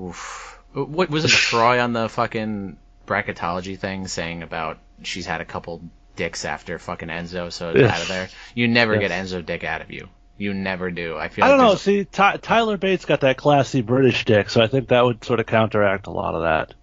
[0.00, 0.58] Oof.
[0.74, 1.28] What was it?
[1.28, 5.80] Troy on the fucking bracketology thing saying about she's had a couple
[6.16, 8.28] dicks after fucking Enzo, so it's out of there.
[8.54, 9.08] You never Yes.
[9.08, 10.08] get Enzo dick out of you.
[10.36, 11.16] You never do.
[11.16, 11.44] I feel.
[11.44, 11.76] I don't know.
[11.76, 15.38] See, Ty- Tyler Bates got that classy British dick, so I think that would sort
[15.38, 16.74] of counteract a lot of that.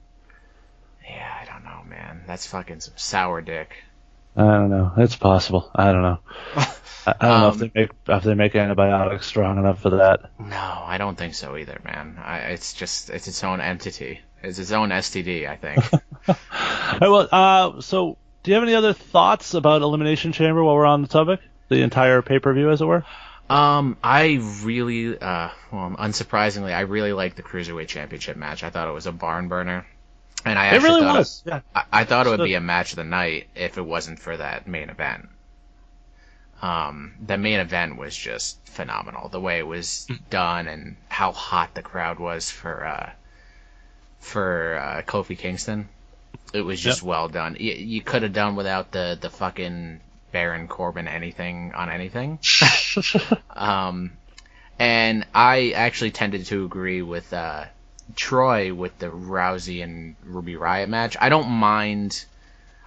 [1.03, 2.21] Yeah, I don't know, man.
[2.27, 3.83] That's fucking some sour dick.
[4.35, 4.93] I don't know.
[4.97, 5.69] It's possible.
[5.75, 6.19] I don't know.
[7.05, 10.31] I, don't know if Um, they make if they make antibiotics strong enough for that.
[10.39, 12.17] No, I don't think so either, man.
[12.23, 14.21] I, it's just it's its own entity.
[14.43, 15.83] It's its own STD, I think.
[16.27, 16.35] All
[16.99, 20.85] right, well, uh, so do you have any other thoughts about Elimination Chamber while we're
[20.85, 21.39] on the topic?
[21.69, 23.03] The entire pay per view, as it were.
[23.49, 28.63] Um, I really, uh, well, unsurprisingly, I really liked the Cruiserweight Championship match.
[28.63, 29.85] I thought it was a barn burner.
[30.45, 31.43] And I It actually really thought was.
[31.45, 31.59] Yeah.
[31.75, 34.35] I, I thought it would be a match of the night if it wasn't for
[34.35, 35.29] that main event.
[36.61, 39.29] Um, the main event was just phenomenal.
[39.29, 43.11] The way it was done and how hot the crowd was for, uh,
[44.19, 45.89] for, uh, Kofi Kingston.
[46.53, 47.57] It was just well done.
[47.59, 50.01] You, you could have done without the, the fucking
[50.31, 52.39] Baron Corbin anything on anything.
[53.49, 54.11] Um,
[54.79, 57.65] and I actually tended to agree with uh,
[58.15, 61.17] Troy with the Rousey and Ruby Riot match.
[61.19, 62.25] I don't mind.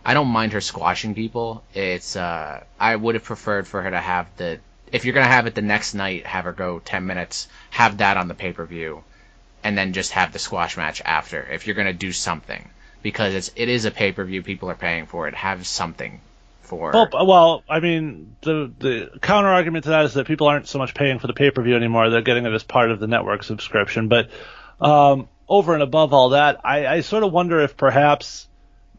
[0.05, 1.65] I don't mind her squashing people.
[1.73, 4.61] It's uh, I would have preferred for her to have the.
[4.93, 7.49] If you're gonna have it the next night, have her go ten minutes.
[7.71, 9.03] Have that on the pay per view,
[9.63, 11.43] and then just have the squash match after.
[11.43, 12.69] If you're gonna do something,
[13.03, 15.35] because it's it is a pay per view, people are paying for it.
[15.35, 16.21] Have something
[16.65, 16.93] for.
[16.93, 20.79] Well, well, I mean, the the counter argument to that is that people aren't so
[20.79, 23.07] much paying for the pay per view anymore; they're getting it as part of the
[23.07, 24.09] network subscription.
[24.09, 24.31] But
[24.81, 28.49] um, over and above all that, I, I sort of wonder if perhaps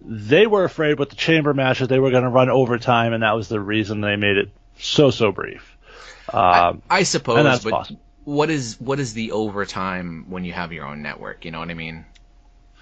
[0.01, 3.23] they were afraid with the chamber match that they were going to run overtime, and
[3.23, 5.77] that was the reason they made it so so brief.
[6.31, 7.99] Um, I suppose, and that's but possible.
[8.23, 11.45] what is what is the overtime when you have your own network?
[11.45, 12.05] You know what I mean?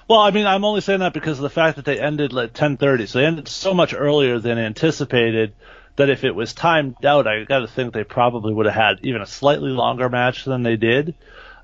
[0.07, 2.53] Well, I mean, I'm only saying that because of the fact that they ended at
[2.53, 5.53] 10:30, so they ended so much earlier than anticipated.
[5.95, 8.99] That if it was timed out, I got to think they probably would have had
[9.03, 11.13] even a slightly longer match than they did.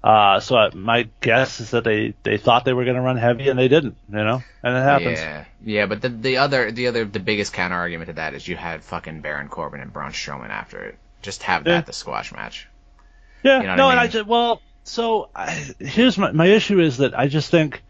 [0.03, 3.17] Uh, so I, my guess is that they they thought they were going to run
[3.17, 5.19] heavy and they didn't, you know, and it happens.
[5.19, 5.85] Yeah, yeah.
[5.87, 8.83] But the the other the other the biggest counter argument to that is you had
[8.83, 10.97] fucking Baron Corbin and Braun Strowman after it.
[11.21, 11.81] Just have that Yeah.
[11.81, 12.67] the squash match.
[13.43, 14.11] Yeah, You know no, I and I mean?
[14.11, 17.83] just well, so I, here's my my issue is that I just think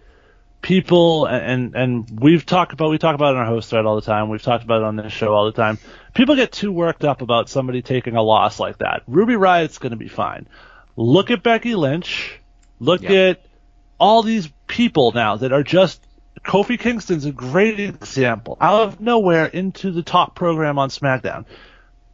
[0.62, 3.96] people and and we've talked about we talk about it on our host thread all
[3.96, 4.30] the time.
[4.30, 5.78] We've talked about it on this show all the time.
[6.16, 9.04] People get too worked up about somebody taking a loss like that.
[9.08, 10.48] Ruby Riot's going to be fine.
[11.00, 12.40] Look at Becky Lynch.
[12.80, 13.12] Look Yep.
[13.12, 13.46] at
[14.00, 16.02] all these people now that are just
[16.44, 18.58] Kofi Kingston's a great example.
[18.62, 21.46] Out of nowhere into the top program on SmackDown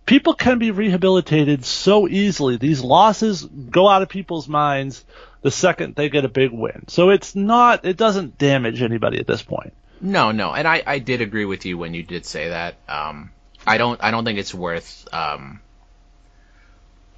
[0.05, 2.57] people can be rehabilitated so easily.
[2.57, 5.03] These losses go out of people's minds
[5.41, 6.85] the second they get a big win.
[6.87, 9.73] So it's not, it doesn't damage anybody at this point.
[10.01, 12.75] No, no, and I, I did agree with you when you did say that.
[12.87, 13.31] Um,
[13.65, 15.59] I don't I don't think it's worth um,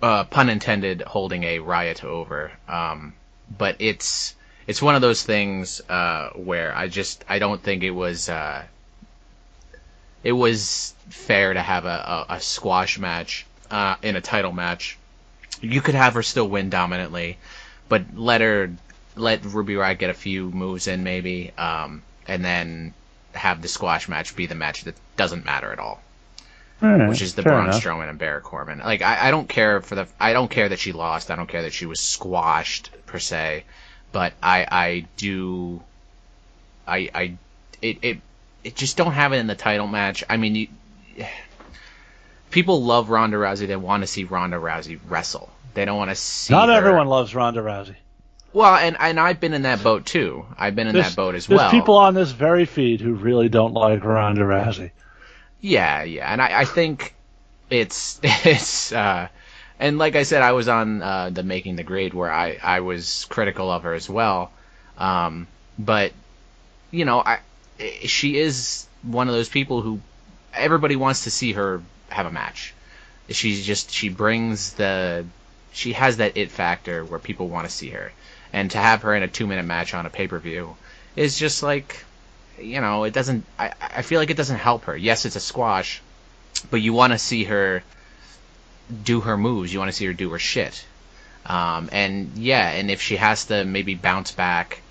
[0.01, 2.51] uh, pun intended holding a riot over.
[2.67, 3.13] Um,
[3.57, 4.35] but it's
[4.67, 8.63] it's one of those things uh, where I just I don't think it was uh,
[10.23, 14.97] it was fair to have a, a, a squash match uh, in a title match.
[15.61, 17.37] You could have her still win dominantly,
[17.89, 18.71] but let her
[19.15, 22.93] let Ruby Riot get a few moves in maybe, um, and then
[23.33, 26.01] have the squash match be the match that doesn't matter at all,
[26.79, 27.81] which is the Braun enough.
[27.81, 28.79] Strowman and Baron Corbin.
[28.79, 31.31] Like I, I don't care for the I don't care that she lost.
[31.31, 33.63] I don't care that she was squashed per se,
[34.11, 35.81] but I I do
[36.87, 37.37] I I
[37.81, 38.17] it it
[38.63, 40.23] it just don't have it in the title match.
[40.29, 40.67] I mean you.
[42.49, 43.67] People love Ronda Rousey.
[43.67, 45.49] They want to see Ronda Rousey wrestle.
[45.73, 46.53] They don't want to see.
[46.53, 47.95] Not her- everyone loves Ronda Rousey.
[48.53, 50.45] Well, and and I've been in that boat too.
[50.57, 51.69] I've been in There's- that boat as There's well.
[51.69, 54.91] There's people on this very feed who really don't like Ronda Rousey.
[55.59, 57.15] Yeah, yeah, and I, I think
[57.69, 59.29] it's it's uh,
[59.79, 62.81] and like I said, I was on uh, the making the grade where I I
[62.81, 64.53] was critical of her as well,
[64.97, 66.13] um, but
[66.91, 67.41] you know, I
[68.05, 70.03] she is one of those people who
[70.53, 72.77] everybody wants to see her have a match.
[73.29, 75.31] She's just she brings the
[75.71, 78.15] she has that it factor where people want to see her,
[78.53, 80.77] and to have her in a two minute match on a pay per view
[81.15, 82.06] is just like
[82.59, 83.45] you know, it doesn't.
[83.57, 84.95] I I feel like it doesn't help her.
[84.95, 86.01] Yes, it's a squash,
[86.69, 87.83] but you want to see her
[89.03, 89.71] do her moves.
[89.73, 90.85] You want to see her do her shit.
[91.45, 94.81] Um, and yeah, and if she has to maybe bounce back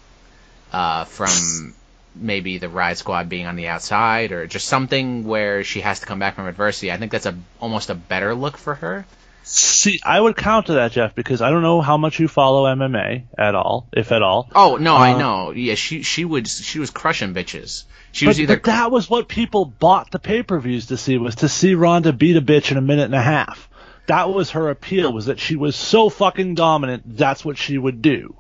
[0.73, 1.75] uh, from
[2.15, 6.07] maybe the Riott Squad being on the outside or just something where she has to
[6.07, 9.05] come back from adversity, I think that's a almost a better look for her.
[9.49, 13.27] See, I would counter that, Jeff, because I don't know how much you follow MMA
[13.39, 14.51] at all, if at all.
[14.53, 15.53] Oh no, uh, I know.
[15.53, 17.85] Yeah, she she would she was crushing bitches.
[18.11, 18.57] She but, was either.
[18.57, 21.77] But that was what people bought the pay per views to see was to see
[21.77, 23.69] Ronda beat a bitch in a minute and a half.
[24.07, 27.05] That was her appeal was that she was so fucking dominant.
[27.17, 28.35] That's what she would do.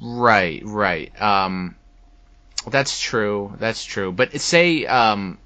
[0.00, 1.12] Right, right.
[1.20, 1.76] Um,
[2.66, 3.54] that's true.
[3.58, 4.12] That's true.
[4.12, 5.36] But say, um,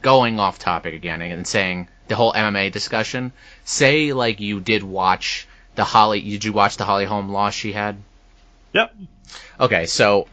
[0.00, 3.32] going off topic again and saying the whole MMA discussion.
[3.64, 6.20] Say like you did watch the Holly.
[6.20, 7.96] Did you watch the Holly Holm loss she had?
[8.72, 8.94] Yep.
[9.60, 10.28] Okay, so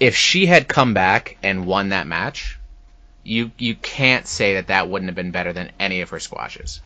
[0.00, 2.58] if she had come back and won that match,
[3.24, 6.80] you you can't say that that wouldn't have been better than any of her squashes.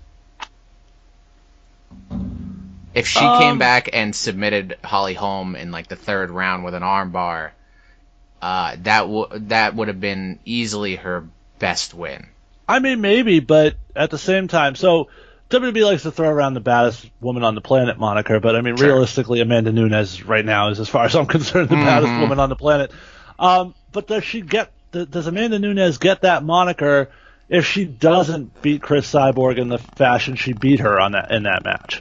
[2.95, 6.75] If she um, came back and submitted Holly Holm in like the third round with
[6.75, 7.51] an armbar,
[8.43, 11.27] uh, that w- that would have been easily her
[11.59, 12.27] best win.
[12.73, 15.09] I mean, maybe, but at the same time, so
[15.51, 18.77] WWE likes to throw around the baddest woman on the planet moniker, but I mean,
[18.77, 18.87] sure.
[18.87, 21.85] realistically, Amanda Nunes right now is, as far as I'm concerned, the mm-hmm.
[21.85, 22.91] baddest woman on the planet.
[23.39, 24.73] Um, but does she get?
[24.91, 27.11] Does Amanda Nunes get that moniker
[27.51, 31.43] if she doesn't beat Cris Cyborg in the fashion she beat her on that in
[31.43, 32.01] that match?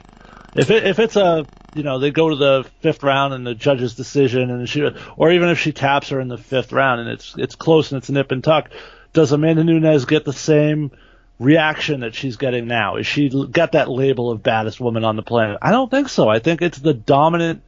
[0.56, 3.54] If it, if it's a you know they go to the fifth round and the
[3.54, 4.82] judge's decision and she
[5.16, 7.98] or even if she taps her in the fifth round and it's it's close and
[7.98, 8.70] it's nip and tuck,
[9.12, 10.90] does Amanda Nunes get the same
[11.38, 12.96] reaction that she's getting now?
[12.96, 15.58] Is she got that label of baddest woman on the planet?
[15.60, 16.28] I don't think so.
[16.28, 17.62] I think it's the dominant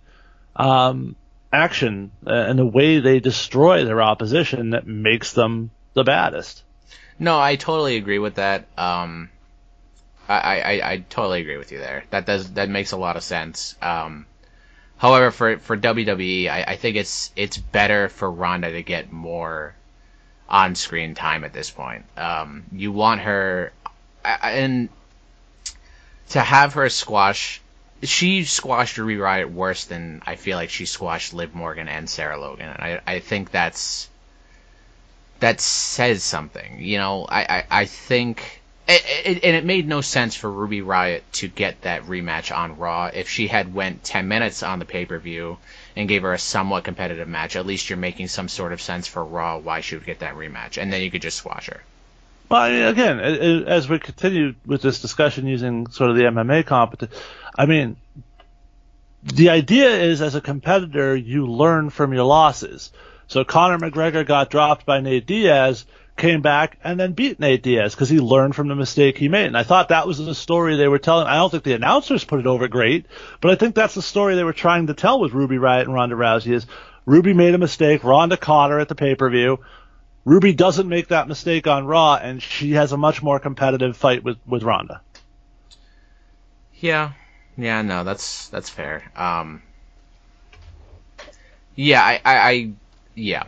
[0.57, 1.17] um,
[1.53, 6.63] action uh, and the way they destroy their opposition that makes them the baddest.
[7.19, 8.67] No, I totally agree with that.
[8.77, 9.31] Um,
[10.29, 12.05] I, I, I totally agree with you there.
[12.11, 13.77] That does that makes a lot of sense.
[13.81, 14.27] Um,
[14.97, 19.75] however, for for WWE, I, I think it's it's better for Ronda to get more
[20.55, 22.05] on screen time at this point.
[22.17, 23.73] Um, you want her,
[24.25, 24.89] and
[26.31, 27.61] to have her squash.
[28.05, 32.41] She squashed Ruby Riott worse than I feel like she squashed Liv Morgan and Sarah
[32.41, 34.09] Logan, and I I think that's
[35.41, 36.79] that says something.
[36.79, 40.83] You know, I I, I think it, it, and it made no sense for Ruby
[40.83, 43.11] Riott to get that rematch on Raw.
[43.13, 45.57] If she had went 10 minutes on the pay-per-view
[45.97, 49.07] and gave her a somewhat competitive match, at least you're making some sort of sense
[49.07, 51.81] for Raw why she would get that rematch, and then you could just squash her.
[52.49, 56.67] Well, I mean, again, as we continue with this discussion using sort of the MMA
[56.67, 57.15] competition,
[57.57, 57.97] I mean,
[59.23, 62.93] the idea is as a competitor, you learn from your losses.
[63.27, 67.95] So Conor McGregor got dropped by Nate Diaz came back and then beat Nate Diaz
[67.95, 69.47] because he learned from the mistake he made.
[69.47, 71.27] And I thought that was the story they were telling.
[71.27, 73.07] I don't think the announcers put it over great,
[73.41, 75.95] but I think that's the story they were trying to tell with Ruby Riott and
[75.95, 76.67] Ronda Rousey is
[77.07, 79.59] Ruby made a mistake, Ronda caught her at the pay-per-view.
[80.25, 84.25] Ruby doesn't make that mistake on Raw, and she has a much more competitive fight
[84.25, 85.03] with, with Ronda.
[86.77, 87.13] Yeah,
[87.59, 89.11] yeah, no, that's that's fair.
[89.15, 89.63] Um,
[91.75, 92.71] yeah, I, I, I
[93.15, 93.45] yeah,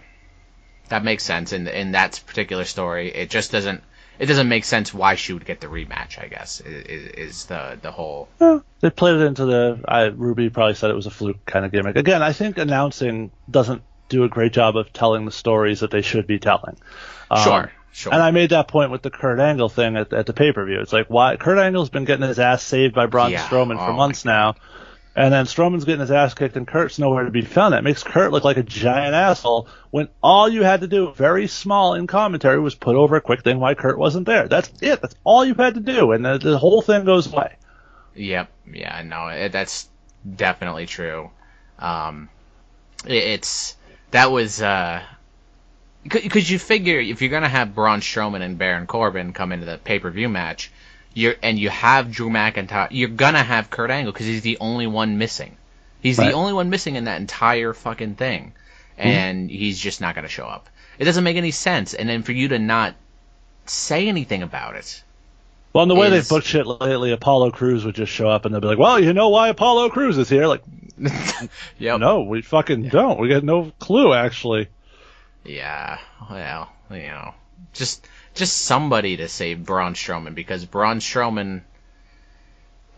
[0.89, 3.09] that makes sense in in that particular story.
[3.15, 3.83] It just doesn't
[4.19, 6.19] it doesn't make sense why she would get the rematch.
[6.19, 8.29] I guess is, the the whole.
[8.41, 9.81] Yeah, they played it into the.
[9.87, 11.97] I, Ruby probably said it was a fluke kind of gimmick.
[11.97, 16.03] Again, I think announcing doesn't do a great job of telling the stories that they
[16.03, 16.77] should be telling.
[17.31, 17.73] Um, sure.
[17.93, 18.13] Sure.
[18.13, 20.67] And I made that point with the Kurt Angle thing at, at the pay per
[20.67, 20.81] view.
[20.81, 23.47] It's like why Kurt Angle's been getting his ass saved by Braun yeah.
[23.47, 24.57] Strowman for oh months now,
[25.17, 27.73] and then Strowman's getting his ass kicked and Kurt's nowhere to be found.
[27.73, 31.47] That makes Kurt look like a giant asshole when all you had to do, very
[31.47, 34.47] small in commentary, was put over a quick thing why Kurt wasn't there.
[34.47, 35.01] That's it.
[35.01, 37.57] That's all you had to do, and the, the whole thing goes away.
[38.15, 38.51] Yep.
[38.71, 39.03] Yeah.
[39.07, 39.89] No, it, that's
[40.35, 41.31] definitely true.
[41.79, 42.29] Um,
[43.07, 43.75] it, it's
[44.11, 45.03] that was uh,
[46.03, 49.79] because you figure if you're gonna have Braun Strowman and Baron Corbin come into the
[49.79, 50.71] pay per view match,
[51.17, 54.87] you're and you have Drew McIntyre, you're gonna have Kurt Angle because he's the only
[54.87, 55.57] one missing.
[56.03, 56.29] He's right.
[56.29, 58.53] the only one missing in that entire fucking thing,
[58.99, 59.09] mm-hmm.
[59.09, 59.59] and mm-hmm.
[59.59, 60.69] he's just not gonna show up.
[60.99, 61.95] It doesn't make any sense.
[61.95, 62.95] And then for you to not
[63.65, 65.03] say anything about it.
[65.73, 68.55] Well, in the way they've booked shit lately, Apollo Crews would just show up and
[68.55, 70.63] they'll be like, "Well, you know why Apollo Crews is here?" Like,
[71.79, 71.99] yep.
[71.99, 72.91] no, we fucking yeah.
[72.91, 73.19] don't.
[73.19, 74.69] We got no clue, actually.
[75.45, 75.99] Yeah.
[76.31, 77.35] Well, you know,
[77.73, 78.07] just
[78.37, 81.63] just somebody to save Braun Strowman because Braun Strowman,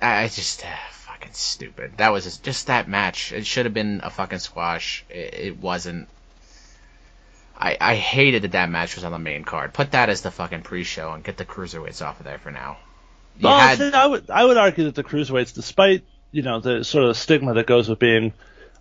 [0.02, 1.92] I just uh, fucking stupid.
[1.96, 3.32] That was just that match.
[3.32, 5.04] It should have been a fucking squash.
[5.08, 6.08] It, it wasn't.
[7.56, 9.72] I, I hated that that match was on the main card.
[9.72, 12.76] Put that as the fucking pre-show and get the cruiserweights off of there for now.
[13.38, 13.80] You well, had...
[13.80, 17.54] I would I would argue that the cruiserweights, despite you know the sort of stigma
[17.54, 18.32] that goes with being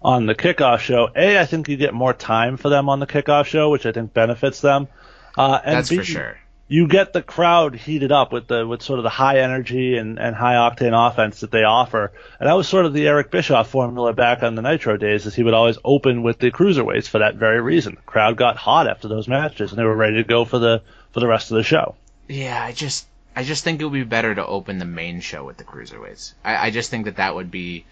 [0.02, 3.08] on the kickoff show, a I think you get more time for them on the
[3.08, 4.88] kickoff show, which I think benefits them.
[5.36, 6.38] Uh, and That's B, for sure
[6.68, 10.20] you get the crowd heated up with the with sort of the high energy and,
[10.20, 12.12] and high octane offense that they offer.
[12.40, 15.34] And that was sort of the Eric Bischoff formula back on the Nitro days, is
[15.34, 17.96] he would always open with the cruiserweights for that very reason.
[17.96, 20.82] The crowd got hot after those matches and they were ready to go for the
[21.12, 21.96] for the rest of the show.
[22.28, 25.46] Yeah, I just I just think it would be better to open the main show
[25.46, 26.34] with the cruiserweights.
[26.44, 27.86] I, I just think that that would be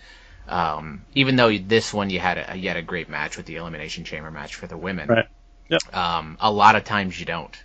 [0.47, 3.55] um, even though this one you had a, you had a great match with the
[3.55, 5.07] elimination chamber match for the women.
[5.07, 5.27] Right.
[5.69, 5.95] Yep.
[5.95, 7.55] Um, a lot of times you don't.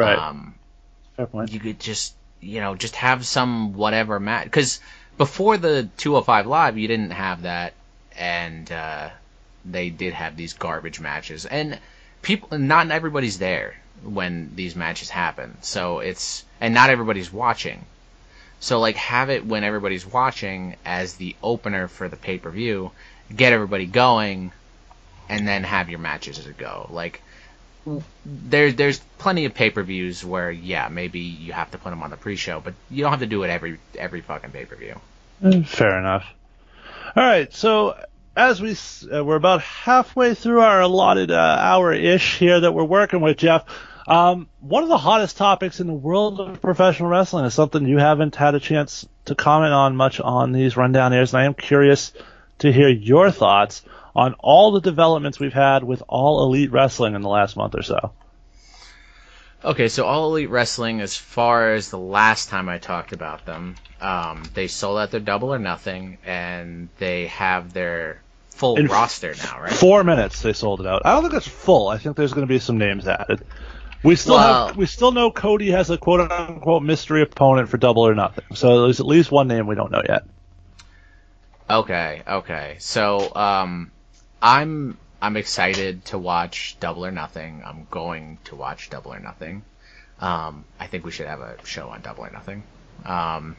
[0.00, 0.18] Right.
[0.18, 0.54] Um,
[1.16, 1.52] Fair point.
[1.52, 4.44] You could just, you know, just have some whatever match.
[4.44, 4.80] Because
[5.18, 7.74] before the 205 Live, you didn't have that,
[8.16, 9.10] and uh,
[9.64, 11.46] they did have these garbage matches.
[11.46, 11.78] And
[12.22, 15.58] people, not everybody's there when these matches happen.
[15.60, 17.84] So it's, and not everybody's watching.
[18.60, 22.92] So like have it when everybody's watching as the opener for the pay per view,
[23.34, 24.52] get everybody going,
[25.30, 26.86] and then have your matches as a go.
[26.90, 27.22] Like
[28.24, 32.02] there, there's plenty of pay per views where, yeah, maybe you have to put them
[32.02, 34.64] on the pre show, but you don't have to do it every every fucking pay
[34.64, 35.00] per view.
[35.42, 36.26] Mm, fair enough.
[37.16, 37.96] All right, so
[38.36, 38.76] as we
[39.12, 43.38] uh, we're about halfway through our allotted uh, hour ish here that we're working with,
[43.38, 43.64] Jeff.
[44.06, 47.98] Um, one of the hottest topics in the world of professional wrestling is something you
[47.98, 51.54] haven't had a chance to comment on much on these rundown airs, and I am
[51.54, 52.12] curious
[52.58, 53.82] to hear your thoughts
[54.14, 57.82] on all the developments we've had with All Elite Wrestling in the last month or
[57.82, 58.12] so.
[59.62, 63.76] Okay, so All Elite Wrestling, as far as the last time I talked about them,
[64.00, 69.34] um, they sold out their Double or Nothing, and they have their full in roster
[69.42, 69.72] now, right?
[69.72, 71.02] Four minutes they sold it out.
[71.04, 71.88] I don't think it's full.
[71.88, 73.44] I think there's going to be some names added.
[74.02, 77.76] We still well, have, we still know Cody has a quote unquote mystery opponent for
[77.76, 78.44] Double or Nothing.
[78.54, 80.24] So there's at least one name we don't know yet.
[81.68, 82.76] Okay, okay.
[82.78, 83.92] So um,
[84.42, 87.62] I'm I'm excited to watch Double or Nothing.
[87.64, 89.62] I'm going to watch Double or Nothing.
[90.18, 92.62] Um, I think we should have a show on Double or Nothing.
[93.04, 93.56] Um,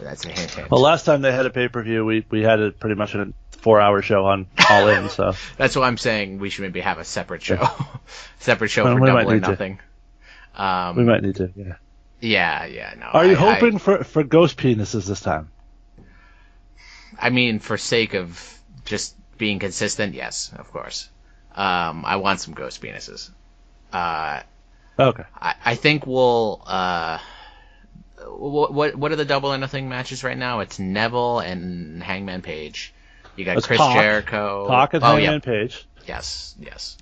[0.00, 0.70] that's a hint, hint.
[0.70, 3.14] Well, last time they had a pay per view, we we had a pretty much
[3.14, 5.08] a four hour show on All In.
[5.08, 6.38] So that's what I'm saying.
[6.38, 7.68] We should maybe have a separate show,
[8.38, 9.80] separate show well, for Double or Nothing.
[10.54, 11.50] Um, we might need to.
[11.56, 11.74] Yeah.
[12.20, 12.94] Yeah, yeah.
[12.98, 13.06] No.
[13.06, 15.50] Are you hoping I, for for ghost penises this time?
[17.18, 21.08] I mean, for sake of just being consistent, yes, of course.
[21.54, 23.30] Um, I want some ghost penises.
[23.92, 24.40] Uh,
[24.98, 25.24] okay.
[25.40, 26.62] I, I think we'll.
[26.66, 27.18] Uh,
[28.26, 30.60] what, what what are the double or nothing matches right now?
[30.60, 32.94] It's Neville and Hangman Page.
[33.36, 33.96] You got Chris Pac.
[33.96, 34.68] Jericho.
[34.68, 35.42] Pac and oh, Hangman yep.
[35.42, 35.86] Page.
[36.06, 36.96] Yes, yes.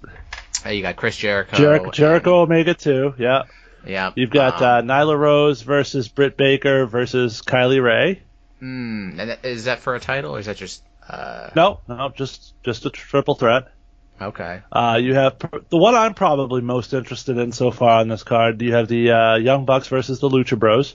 [0.64, 1.56] Uh, you got Chris Jericho.
[1.56, 3.14] Jer- Jericho and, Omega too.
[3.18, 3.44] Yeah.
[3.86, 4.12] Yeah.
[4.14, 8.20] You've got um, uh, Nyla Rose versus Britt Baker versus Kylie Rae.
[8.58, 9.18] Hmm.
[9.42, 12.90] Is that for a title, or is that just uh, no, no, just just a
[12.90, 13.72] triple threat.
[14.20, 14.60] Okay.
[14.70, 15.38] Uh, you have
[15.70, 18.60] the one I'm probably most interested in so far on this card.
[18.62, 20.94] You have the uh, Young Bucks versus the Lucha Bros.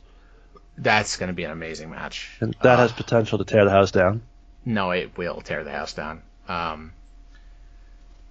[0.78, 2.38] That's going to be an amazing match.
[2.40, 4.22] And that uh, has potential to tear the house down.
[4.64, 6.22] No, it will tear the house down.
[6.48, 6.94] Um,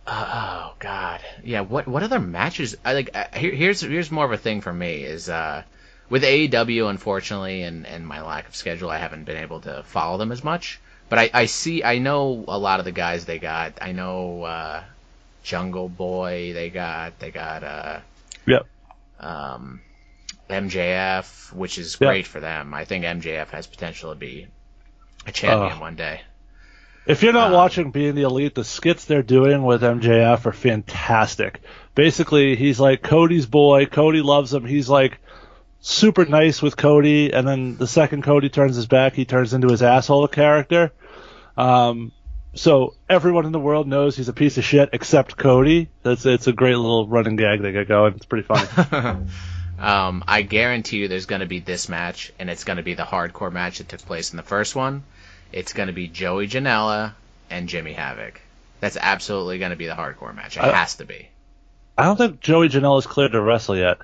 [0.07, 1.63] uh, oh God, yeah.
[1.63, 2.77] What what other matches?
[2.85, 3.11] I like.
[3.15, 5.65] Uh, here, here's here's more of a thing for me is uh,
[6.09, 10.19] with AEW, unfortunately, and and my lack of schedule, I haven't been able to follow
[10.19, 10.81] them as much.
[11.09, 13.75] But I, I see, I know a lot of the guys they got.
[13.81, 14.83] I know uh,
[15.43, 16.53] Jungle Boy.
[16.53, 17.63] They got, they got.
[17.63, 18.01] Uh,
[18.47, 18.67] yep.
[19.21, 19.81] Um,
[20.49, 22.75] MJF, which is great for them.
[22.75, 24.47] I think MJF has potential to be
[25.27, 26.21] a champion uh, one day.
[27.07, 30.53] If you're not um, watching Being the Elite, the skits they're doing with MJF are
[30.53, 31.61] fantastic.
[31.95, 33.87] Basically, he's like Cody's boy.
[33.87, 34.65] Cody loves him.
[34.65, 35.19] He's like
[35.85, 39.69] super nice with Cody, and then the second Cody turns his back, he turns into
[39.69, 40.93] his asshole character.
[41.59, 42.11] Um,
[42.55, 45.91] so everyone in the world knows he's a piece of shit except Cody.
[46.03, 48.15] That's it's a great little running gag they get going.
[48.15, 49.27] It's pretty funny.
[49.79, 52.95] um, I guarantee you, there's going to be this match, and it's going to be
[52.95, 55.03] the hardcore match that took place in the first one.
[55.53, 57.13] It's going to be Joey Janela
[57.51, 58.41] and Jimmy Havoc.
[58.81, 60.57] That's absolutely going to be the hardcore match.
[60.57, 61.29] It I, has to be.
[61.99, 63.99] I don't think Joey Janela's cleared to wrestle yet.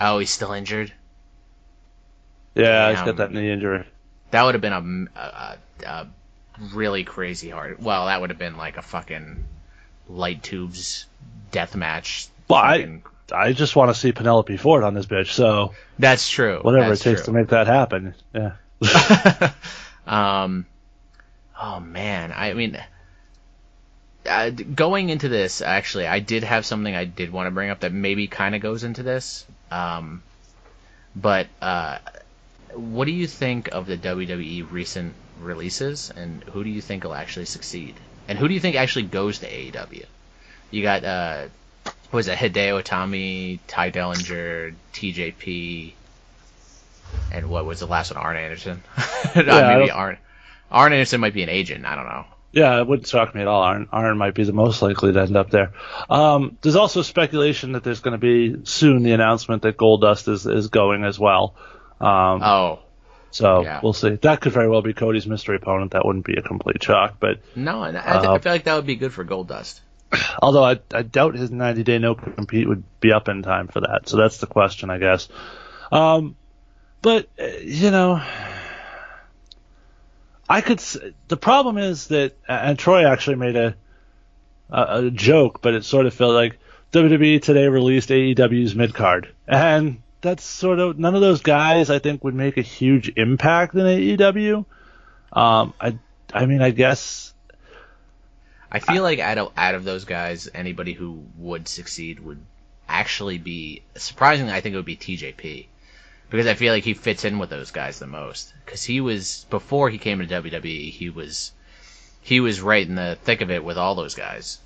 [0.00, 0.92] Oh, he's still injured.
[2.54, 2.96] Yeah, Damn.
[2.96, 3.84] he's got that knee injury.
[4.30, 6.06] That would have been a, a, a,
[6.72, 7.82] really crazy hard.
[7.82, 9.44] Well, that would have been like a fucking
[10.08, 11.06] light tubes
[11.50, 12.28] death match.
[12.48, 13.00] Well, I
[13.32, 15.32] I just want to see Penelope Ford on this bitch.
[15.32, 16.60] So that's true.
[16.62, 17.32] Whatever that's it takes true.
[17.34, 18.14] to make that happen.
[18.34, 18.52] Yeah.
[20.06, 20.66] um.
[21.60, 22.78] Oh man, I mean,
[24.26, 27.80] uh, going into this, actually, I did have something I did want to bring up
[27.80, 29.46] that maybe kind of goes into this.
[29.70, 30.22] Um,
[31.14, 31.98] but uh,
[32.74, 37.14] what do you think of the WWE recent releases, and who do you think will
[37.14, 37.94] actually succeed?
[38.28, 40.04] And who do you think actually goes to AEW?
[40.70, 41.46] You got uh,
[42.10, 45.92] was it Hideo Itami, Tye Dillinger, TJP,
[47.32, 48.22] and what was the last one?
[48.22, 48.82] Arn Anderson.
[49.36, 50.16] no, Yeah, maybe Arn.
[50.70, 51.84] Arn Anderson might be an agent.
[51.84, 52.24] I don't know.
[52.54, 53.62] Yeah, it wouldn't shock me at all.
[53.62, 55.72] Arn, Arn might be the most likely to end up there.
[56.08, 60.46] Um, there's also speculation that there's going to be soon the announcement that Goldust is,
[60.46, 61.54] is going as well.
[62.00, 62.78] Um, Oh
[63.30, 63.80] so yeah.
[63.82, 64.10] we'll see.
[64.10, 65.90] That could very well be Cody's mystery opponent.
[65.90, 67.16] That wouldn't be a complete shock.
[67.18, 69.80] But no, and I, th- Uh, I feel like that would be good for Goldust.
[70.42, 73.80] although I, I doubt his 90 day no compete would be up in time for
[73.80, 74.08] that.
[74.08, 75.28] So that's the question, I guess.
[75.90, 76.36] Um,
[77.02, 78.22] but uh, you know,
[80.48, 80.82] I could.
[81.28, 83.74] The problem is that, and Troy actually made a
[84.70, 86.58] a, joke, but it sort of felt like
[86.92, 91.98] WWE today released AEW's mid card, and that's sort of none of those guys I
[91.98, 94.64] think would make a huge impact in AEW.
[95.32, 95.98] Um, I
[96.32, 97.32] I mean I guess
[98.70, 102.40] I feel like out of out of those guys, anybody who would succeed would
[102.88, 104.52] actually be surprisingly.
[104.52, 105.66] I think it would be TJP
[106.34, 108.52] because I feel like he fits in with those guys the most.
[108.64, 111.52] Because he was before he came to WWE, he was
[112.22, 114.58] he was right in the thick of it with all those guys.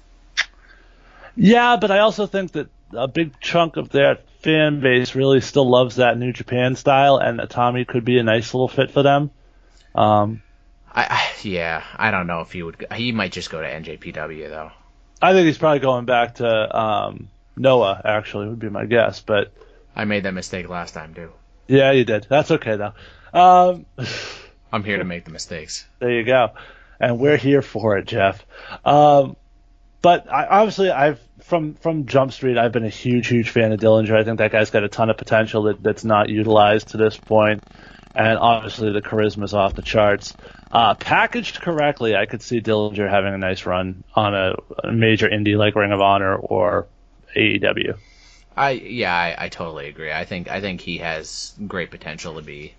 [1.37, 5.69] Yeah, but I also think that a big chunk of their fan base really still
[5.69, 9.31] loves that New Japan style, and Tommy could be a nice little fit for them.
[9.95, 10.43] Um,
[10.91, 12.87] I, I yeah, I don't know if he would.
[12.95, 14.71] He might just go to NJPW though.
[15.21, 18.01] I think he's probably going back to um, Noah.
[18.03, 19.21] Actually, would be my guess.
[19.21, 19.53] But
[19.95, 21.31] I made that mistake last time too.
[21.69, 22.27] Yeah, you did.
[22.29, 22.93] That's okay though.
[23.33, 23.87] Um,
[24.73, 25.87] I'm here to make the mistakes.
[26.01, 26.51] there you go,
[26.99, 28.45] and we're here for it, Jeff.
[28.85, 29.37] Um,
[30.03, 33.81] but I, obviously, I've from from Jump Street, I've been a huge, huge fan of
[33.81, 34.19] Dillinger.
[34.19, 37.16] I think that guy's got a ton of potential that, that's not utilized to this
[37.16, 37.62] point.
[38.14, 40.35] and obviously the charisma's off the charts.
[40.73, 44.55] Uh, packaged correctly, I could see Dillinger having a nice run on a,
[44.85, 46.87] a major indie like Ring of Honor or
[47.37, 47.97] AEW.
[48.59, 50.13] I yeah, I, I totally agree.
[50.13, 52.75] I think I think he has great potential to be.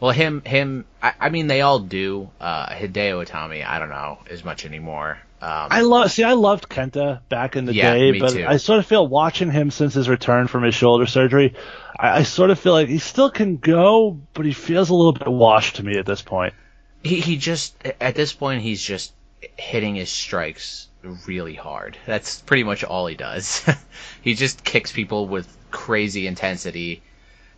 [0.00, 0.86] Well, him him.
[1.02, 2.30] I, I mean, they all do.
[2.40, 5.20] Uh, Hideo Itami, I don't know as much anymore.
[5.40, 8.44] Um, I love see I loved Kenta back in the Yeah, day, but too.
[8.44, 11.54] I sort of feel watching him since his return from his shoulder surgery,
[11.98, 15.12] I, I sort of feel like he still can go, but he feels a little
[15.12, 16.54] bit washed to me at this point.
[17.02, 19.12] he he just at this point he's just
[19.56, 20.88] hitting his strikes
[21.26, 21.96] really hard.
[22.06, 23.68] That's pretty much all he does.
[24.22, 27.02] he just kicks people with crazy intensity.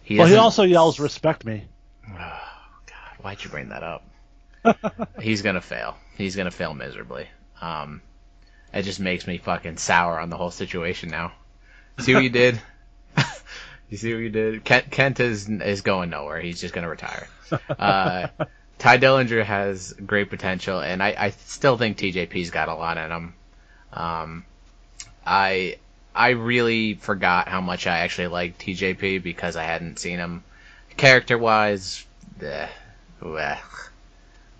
[0.03, 1.65] He Well, he also yells "Respect me."
[2.07, 2.41] God,
[3.21, 4.05] why'd you bring that up?
[5.21, 5.97] He's gonna fail.
[6.17, 7.29] He's gonna fail miserably.
[7.61, 8.03] Um,
[8.73, 11.33] it just makes me fucking sour on the whole situation now.
[11.99, 12.61] See what you did?
[13.89, 14.65] you see what you did?
[14.65, 16.41] Kent, Kent is is going nowhere.
[16.41, 17.29] He's just gonna retire.
[17.79, 18.29] Uh,
[18.83, 23.13] Tye Dillinger has great potential, and I, I still think TJP's got a lot in
[23.13, 23.35] him.
[23.93, 24.45] Um,
[25.25, 25.77] I
[26.13, 30.43] I really forgot how much I actually liked TJP because I hadn't seen him
[30.97, 32.05] character wise.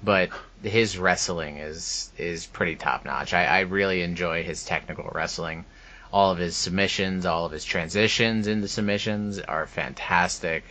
[0.05, 0.31] But
[0.63, 3.35] his wrestling is is pretty top notch.
[3.35, 5.65] I, I really enjoy his technical wrestling.
[6.13, 10.63] All of his submissions, all of his transitions into submissions are fantastic.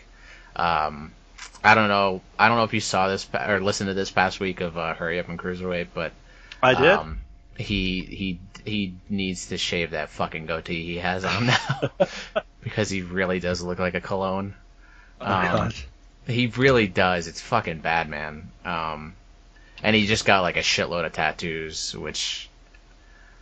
[0.55, 1.11] Um,
[1.63, 2.21] I don't know.
[2.39, 4.93] I don't know if you saw this or listened to this past week of uh,
[4.93, 6.11] Hurry Up and Cruiserweight, but
[6.61, 6.89] I did.
[6.89, 7.21] um,
[7.57, 11.91] he he he needs to shave that fucking goatee he has on now
[12.61, 14.55] because he really does look like a cologne.
[15.19, 15.73] oh my um, God.
[16.27, 17.27] He really does.
[17.27, 18.51] It's fucking bad, man.
[18.63, 19.15] Um,
[19.83, 22.49] and he just got like a shitload of tattoos, which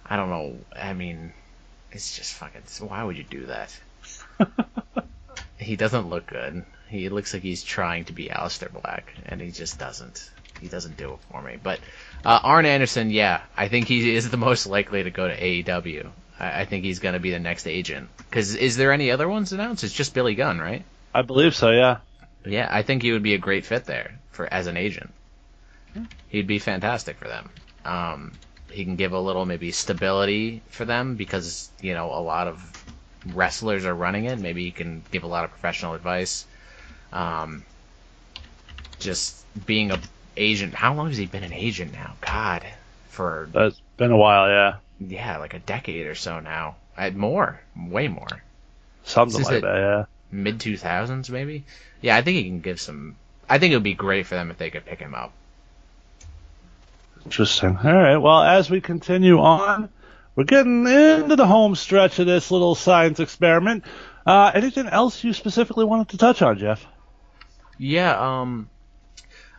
[0.06, 0.58] I don't know.
[0.76, 1.34] I mean,
[1.92, 2.64] it's just fucking.
[2.88, 3.80] Why would you do that?
[5.58, 6.66] he doesn't look good.
[6.90, 10.30] He looks like he's trying to be Aleister Black, and he just doesn't.
[10.60, 11.58] He doesn't do it for me.
[11.62, 11.80] But
[12.26, 16.10] uh, Arn Anderson, yeah, I think he is the most likely to go to AEW.
[16.40, 18.10] I, I think he's going to be the next agent.
[18.18, 19.84] Because is there any other ones announced?
[19.84, 20.84] It's just Billy Gunn, right?
[21.14, 21.72] I believe so.
[21.72, 21.98] Yeah.
[22.46, 25.12] Yeah, I think he would be a great fit there for as an agent.
[26.30, 27.50] He'd be fantastic for them.
[27.86, 28.32] Um,
[28.72, 32.84] he can give a little maybe stability for them because you know a lot of
[33.34, 34.40] wrestlers are running it.
[34.40, 36.46] Maybe he can give a lot of professional advice.
[37.12, 37.64] Um,
[39.00, 40.00] just being a
[40.38, 40.74] agent.
[40.74, 42.16] How long has he been an agent now?
[42.22, 42.66] God,
[43.10, 44.48] for It's been a while.
[44.48, 44.76] Yeah.
[45.00, 46.76] yeah, like a decade or so now.
[46.98, 48.44] I, more, way more.
[49.04, 49.76] Something like that.
[49.76, 50.06] Yeah.
[50.32, 51.64] mid two thousands maybe.
[52.02, 53.16] Yeah, I think he can give some.
[53.50, 55.34] I think it would be great for them if they could pick him up.
[57.26, 57.78] Interesting.
[57.78, 58.18] All right.
[58.18, 59.90] Well, as we continue on,
[60.36, 63.84] we're getting into the home stretch of this little science experiment.
[64.26, 66.86] Uh, anything else you specifically wanted to touch on, Jeff?
[67.80, 68.42] Yeah.
[68.42, 68.70] Um,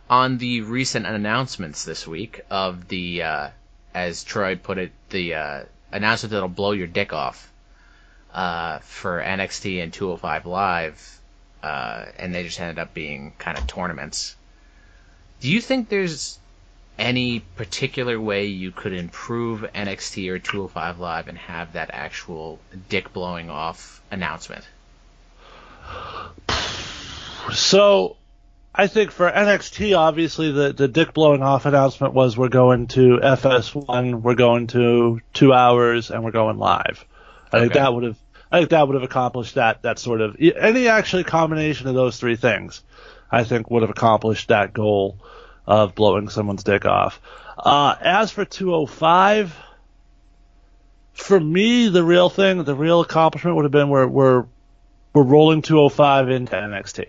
[0.09, 3.49] on the recent announcements this week of the, uh,
[3.95, 7.51] as Troy put it, the uh, announcement that'll blow your dick off
[8.33, 11.19] uh, for NXT and 205 Live,
[11.63, 14.35] uh, and they just ended up being kind of tournaments.
[15.39, 16.37] Do you think there's
[16.99, 23.11] any particular way you could improve NXT or 205 Live and have that actual dick
[23.13, 24.63] blowing off announcement?
[27.53, 28.17] So,
[28.73, 33.19] I think for NXT, obviously the the dick blowing off announcement was we're going to
[33.21, 37.05] FS1, we're going to two hours, and we're going live.
[37.51, 37.79] I think Okay.
[37.79, 38.17] that would have
[38.51, 42.17] I think that would have accomplished that that sort of any actually combination of those
[42.17, 42.83] three things.
[43.29, 45.17] I think would have accomplished that goal
[45.65, 47.21] of blowing someone's dick off.
[47.57, 49.55] Uh, as for 205,
[51.13, 54.45] for me, the real thing, the real accomplishment would have been we're we're
[55.13, 57.07] we're rolling 205 into NXT.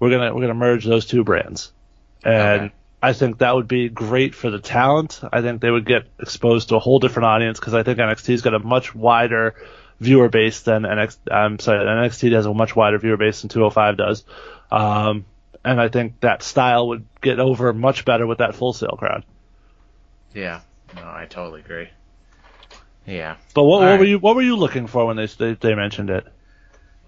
[0.00, 1.72] We're gonna we're gonna merge those two brands,
[2.24, 2.74] and Okay.
[3.00, 5.20] I think that would be great for the talent.
[5.32, 8.42] I think they would get exposed to a whole different audience because I think NXT's
[8.42, 9.54] got a much wider
[10.00, 11.32] viewer base than NXT.
[11.32, 14.24] I'm sorry, NXT has a much wider viewer base than 205 does,
[14.70, 15.24] um,
[15.64, 19.24] and I think that style would get over much better with that Full Sail crowd.
[20.34, 20.60] Yeah.
[20.94, 21.88] No, I totally agree.
[23.06, 23.36] Yeah.
[23.54, 23.98] But what, what right.
[23.98, 26.26] were you what were you looking for when they they, they mentioned it?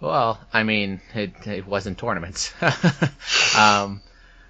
[0.00, 2.52] Well, I mean, it it wasn't tournaments.
[3.56, 4.00] um,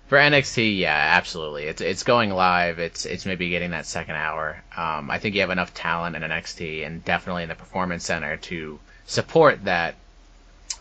[0.06, 1.64] for NXT, yeah, absolutely.
[1.64, 2.78] It's it's going live.
[2.78, 4.62] It's it's maybe getting that second hour.
[4.76, 8.36] Um, I think you have enough talent in NXT and definitely in the Performance Center
[8.36, 9.96] to support that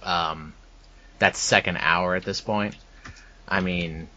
[0.03, 0.53] um,
[1.17, 2.75] that second hour at this point.
[3.47, 4.07] I mean,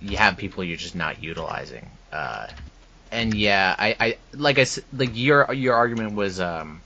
[0.00, 1.90] you have people you're just not utilizing.
[2.12, 2.46] Uh,
[3.10, 6.82] and yeah, I, I like I like your your argument was um,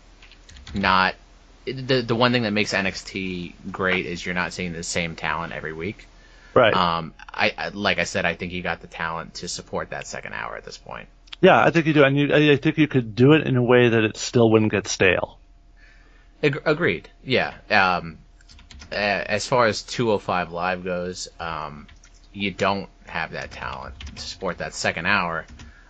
[0.73, 1.17] not
[1.65, 5.53] the the one thing that makes NXT great is you're not seeing the same talent
[5.53, 6.07] every week.
[6.55, 6.75] Right.
[6.75, 10.07] Um, I, I like I said, I think you got the talent to support that
[10.07, 11.09] second hour at this point.
[11.41, 13.63] yeah, I think you do, and you, I think you could do it in a
[13.63, 15.39] way that it still wouldn't get stale.
[16.43, 17.09] Ag- agreed.
[17.25, 17.55] Yeah.
[17.71, 18.19] Um,
[18.91, 21.87] as far as 205 Live goes, um,
[22.33, 25.47] you don't have that talent to support that second hour.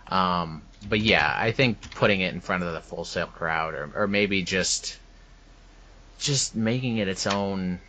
[0.07, 3.91] Um, but yeah, I think putting it in front of the Full Sail crowd, or,
[3.95, 4.97] or maybe just
[6.23, 7.79] just making it its own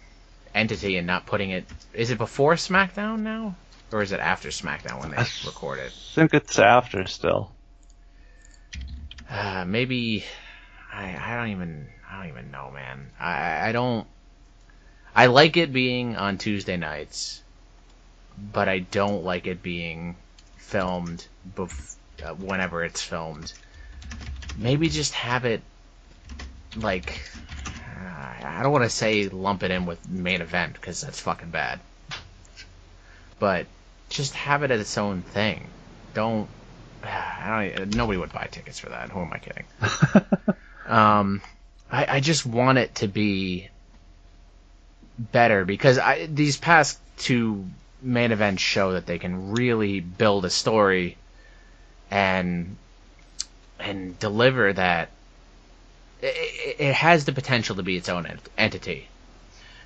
[0.54, 1.64] entity and not putting it.
[1.94, 3.56] Is it before SmackDown now,
[3.92, 5.92] or is it after SmackDown when they I- record it?
[5.92, 7.50] I think it's after still.
[9.30, 10.24] Uh, maybe
[10.92, 13.10] I I don't even I don't even know, man.
[13.18, 14.06] I I don't.
[15.14, 17.42] I like it being on Tuesday nights,
[18.52, 20.16] but I don't like it being
[20.56, 21.26] filmed
[21.56, 23.52] bef- uh, whenever it's filmed.
[24.56, 25.62] Maybe just have it
[26.76, 27.20] like
[28.04, 31.80] I don't want to say lump it in with main event because that's fucking bad.
[33.38, 33.66] But
[34.08, 35.68] just have it as its own thing.
[36.14, 36.48] Don't
[37.04, 37.94] I don't.
[37.94, 39.10] Nobody would buy tickets for that.
[39.10, 39.64] Who am I kidding?
[40.86, 41.42] um,
[41.90, 43.68] I, I just want it to be
[45.18, 47.66] better because I these past two
[48.02, 51.16] main events show that they can really build a story
[52.10, 52.76] and
[53.78, 55.10] and deliver that.
[56.24, 59.08] It, it- has the potential to be its own ent- entity.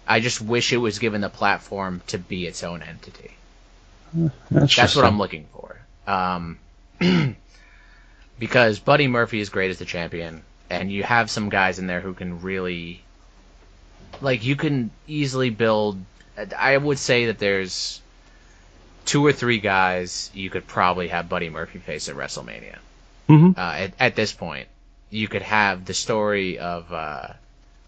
[0.07, 3.33] I just wish it was given the platform to be its own entity.
[4.51, 5.77] That's what I'm looking for.
[6.07, 6.59] Um,
[8.39, 12.01] because Buddy Murphy is great as the champion, and you have some guys in there
[12.01, 13.03] who can really,
[14.21, 15.99] like, you can easily build.
[16.57, 18.01] I would say that there's
[19.05, 22.77] two or three guys you could probably have Buddy Murphy face at WrestleMania.
[23.27, 24.69] hmm Uh, at, at this point,
[25.11, 27.29] you could have the story of uh,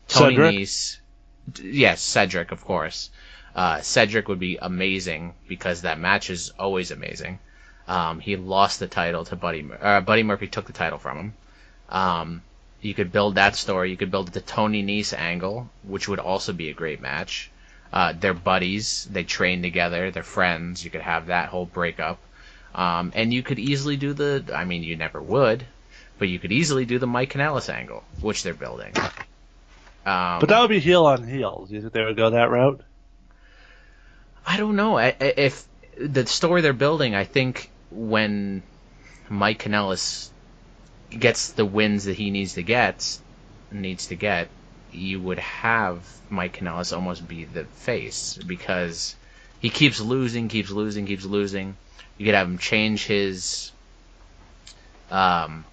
[0.09, 0.55] Tony Cedric?
[0.57, 0.99] Nese.
[1.63, 3.11] Yes, Cedric, of course.
[3.55, 7.39] Uh, Cedric would be amazing because that match is always amazing.
[7.89, 9.63] Um, he lost the title to Buddy.
[9.63, 11.35] Mur- Uh, Buddy Murphy took the title from him.
[11.89, 12.43] Um,
[12.81, 13.91] you could build that story.
[13.91, 17.51] You could build the Tony Nese angle, which would also be a great match.
[17.93, 19.09] Uh, they're buddies.
[19.11, 20.11] They train together.
[20.11, 20.85] They're friends.
[20.85, 22.19] You could have that whole breakup.
[22.75, 24.45] Um, and you could easily do the.
[24.55, 25.67] I mean, you never would,
[26.21, 28.93] but you could easily do the Mike Kanellis angle, which they're building.
[30.07, 31.65] Um, But that would be heel on heel.
[31.67, 32.83] Do you think they would go that route?
[34.47, 34.99] I don't know.
[34.99, 35.65] I, I- if
[35.99, 38.63] the story they're building, I think when
[39.29, 40.29] Mike Kanellis
[41.11, 43.19] gets the wins that he needs to get,
[43.73, 44.49] needs to get,
[44.93, 49.15] you would have Mike Kanellis almost be the face because
[49.61, 51.77] he keeps losing, keeps losing, keeps losing.
[52.19, 53.73] You could have him change his
[55.11, 55.65] um,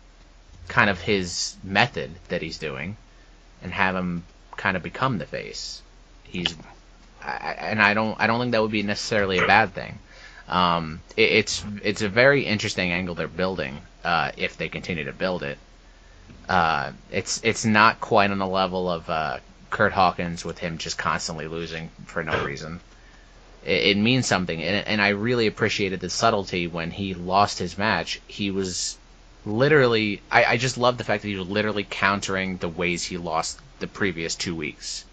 [0.67, 2.97] kind of his method that he's doing,
[3.61, 4.23] and have him
[4.55, 5.81] kind of become the face.
[6.23, 6.55] He's,
[7.23, 9.99] I, and I don't, I don't think that would be necessarily a bad thing.
[10.47, 15.13] Um, it, it's it's a very interesting angle they're building uh, if they continue to
[15.13, 15.57] build it.
[16.47, 19.39] Uh, it's it's not quite on the level of uh,
[19.69, 22.79] Kurt Hawkins with him just constantly losing for no reason.
[23.65, 27.77] It, it means something, and, and I really appreciated the subtlety when he lost his
[27.77, 28.21] match.
[28.27, 28.97] He was
[29.47, 33.17] literally, I, I just love the fact that he was literally countering the ways he
[33.17, 35.05] lost the previous two weeks.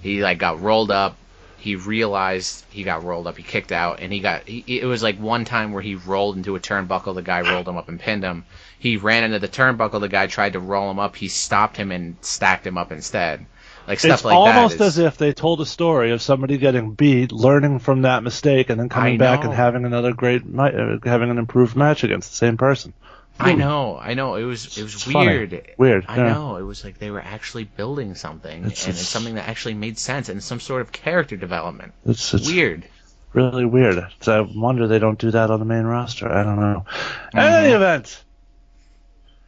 [0.00, 1.16] He like got rolled up.
[1.58, 3.38] He realized he got rolled up.
[3.38, 4.46] He kicked out, and he got.
[4.46, 7.14] He, it was like one time where he rolled into a turnbuckle.
[7.14, 8.44] The guy rolled him up and pinned him.
[8.78, 10.00] He ran into the turnbuckle.
[10.00, 11.16] The guy tried to roll him up.
[11.16, 13.46] He stopped him and stacked him up instead.
[13.86, 14.84] Like stuff it's like almost that.
[14.86, 18.70] is- as if they told a story of somebody getting beat, learning from that mistake,
[18.70, 22.36] and then coming back and having another great, uh, having an improved match against the
[22.36, 22.94] same person.
[23.38, 24.36] I know, I know.
[24.36, 25.26] It was it was It's funny.
[25.26, 25.66] weird.
[25.76, 26.32] Weird, I yeah.
[26.32, 26.56] know.
[26.56, 29.98] It was like they were actually building something, It's- and it's something that actually made
[29.98, 31.92] sense, and some sort of character development.
[32.06, 32.84] It's, it's Weird.
[33.32, 33.98] really weird.
[34.16, 36.30] It's, I wonder they don't do that on the main roster.
[36.32, 36.86] I don't know.
[37.34, 37.64] In Mm-hmm.
[37.64, 38.23] any event,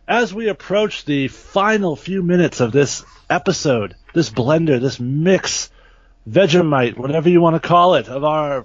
[0.08, 5.70] as we approach the final few minutes of this episode, this blender, this mix,
[6.28, 8.64] Vegemite, whatever you want to call it, of our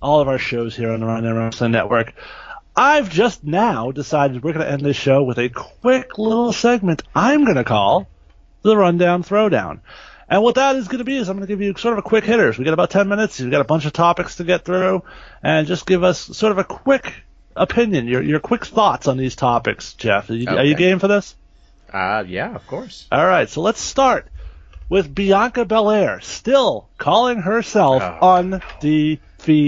[0.00, 2.12] all of our shows here on the Rundown Wrestling Network.
[2.74, 7.02] I've just now decided we're going to end this show with a quick little segment
[7.14, 8.08] I'm going to call
[8.62, 9.80] the Rundown Throwdown.
[10.28, 11.98] And what that is going to be is I'm going to give you sort of
[11.98, 12.58] a quick hitters.
[12.58, 13.38] We got about 10 minutes.
[13.38, 15.02] You've got a bunch of topics to get through.
[15.42, 17.12] And just give us sort of a quick
[17.56, 20.30] opinion, your, your quick thoughts on these topics, Jeff.
[20.30, 21.34] Are you, are you game for this?
[21.92, 23.06] Uh, yeah, of course.
[23.12, 24.26] All right, so let's start
[24.88, 28.36] with Bianca Belair still calling herself Oh.
[28.36, 29.20] undefeated.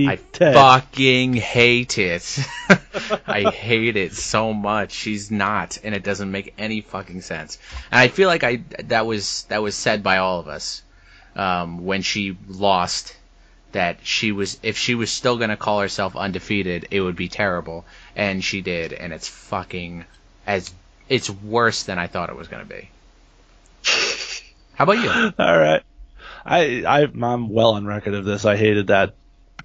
[0.09, 2.39] I fucking hate it.
[3.26, 4.93] I hate it so much.
[4.93, 7.59] She's not, and it doesn't make any fucking sense.
[7.91, 10.82] And I feel like I that was that was said by all of us
[11.37, 13.16] um, when she lost.
[13.75, 17.85] That she was, if she was still gonna call herself undefeated, it would be terrible,
[18.16, 20.05] and she did, and it's fucking
[20.47, 20.72] as
[21.09, 22.89] it's worse than I thought it was gonna be.
[24.75, 25.11] How about you?
[25.39, 25.83] All right.
[26.45, 28.45] I, I I'm well on record of this.
[28.45, 29.14] I hated that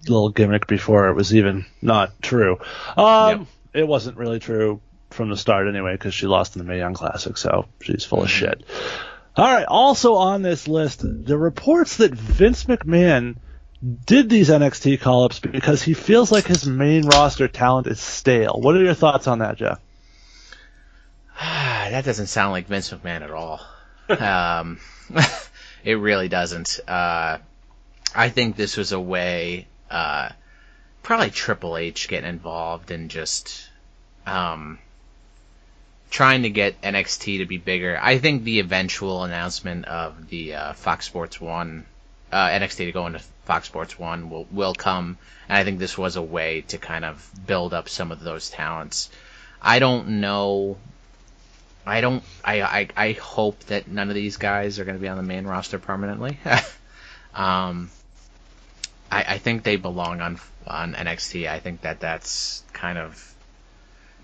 [0.08, 2.58] little gimmick before it was even not true.
[2.98, 3.48] Um, Yep.
[3.74, 4.82] it wasn't really true
[5.12, 8.24] from the start anyway because she lost in the Mae Young Classic, so she's full
[8.24, 8.64] of shit.
[9.36, 9.66] All right.
[9.68, 13.36] Also on this list, the reports that Vince McMahon
[13.82, 18.60] did these NXT call-ups because he feels like his main roster talent is stale.
[18.60, 19.80] What are your thoughts on that, Jeff?
[21.40, 23.62] that doesn't sound like Vince McMahon at all.
[24.10, 24.80] um,
[25.84, 26.80] it really doesn't.
[26.88, 27.38] Uh,
[28.14, 30.30] I think this was a way, uh,
[31.02, 33.70] probably Triple H getting involved and just
[34.26, 34.80] um,
[36.10, 37.98] trying to get NXT to be bigger.
[38.02, 41.86] I think the eventual announcement of the uh, Fox Sports One
[42.32, 45.18] uh, NXT to go into Fox Sports One will will come,
[45.48, 48.50] and I think this was a way to kind of build up some of those
[48.50, 49.10] talents.
[49.62, 50.78] I don't know.
[51.86, 52.24] I don't.
[52.44, 55.24] I I, I hope that none of these guys are going to be on the
[55.24, 56.38] main roster permanently.
[57.34, 57.90] um,
[59.12, 61.50] I I think they belong on on NXT.
[61.50, 63.34] I think that that's kind of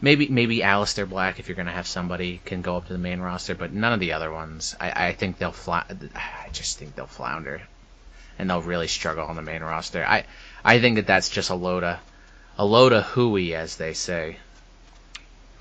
[0.01, 2.99] maybe maybe Aleister Black if you're going to have somebody can go up to the
[2.99, 4.75] main roster, but none of the other ones.
[4.79, 7.61] I I think they'll fla- I just think they'll flounder,
[8.39, 10.05] and they'll really struggle on the main roster.
[10.05, 10.25] I
[10.63, 11.99] I think that that's just a load of
[12.57, 14.37] a load of hooey, as they say.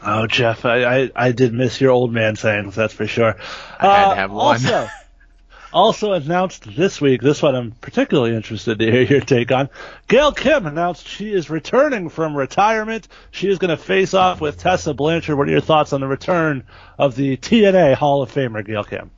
[0.06, 3.36] Oh, Jeff, I, I, I did miss your old man sayings, that's for sure.
[3.80, 4.56] I had Uh, to have one.
[4.56, 4.88] Also,
[5.72, 9.70] also announced this week, this one I'm particularly interested to hear your take on.
[10.06, 13.08] Gail Kim announced she is returning from retirement.
[13.30, 15.38] She is going to face off with Tessa Blanchard.
[15.38, 16.64] What are your thoughts on the return
[16.98, 19.10] of the TNA Hall of Famer, Gail Kim?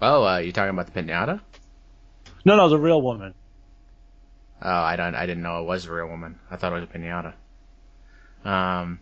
[0.00, 1.40] Oh, uh, you talking about the pinata?
[2.44, 3.34] No, no, the real woman.
[4.60, 5.14] Oh, I don't.
[5.14, 6.38] I didn't know it was a real woman.
[6.50, 7.32] I thought it was a pinata.
[8.44, 8.98] Um,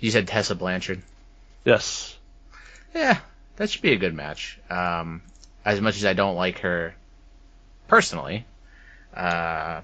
[0.00, 1.02] you said Tessa Blanchard.
[1.64, 2.16] Yes.
[2.94, 3.18] Yeah,
[3.56, 4.58] that should be a good match.
[4.70, 5.22] Um,
[5.64, 6.94] as much as I don't like her
[7.88, 8.44] personally,
[9.14, 9.80] uh,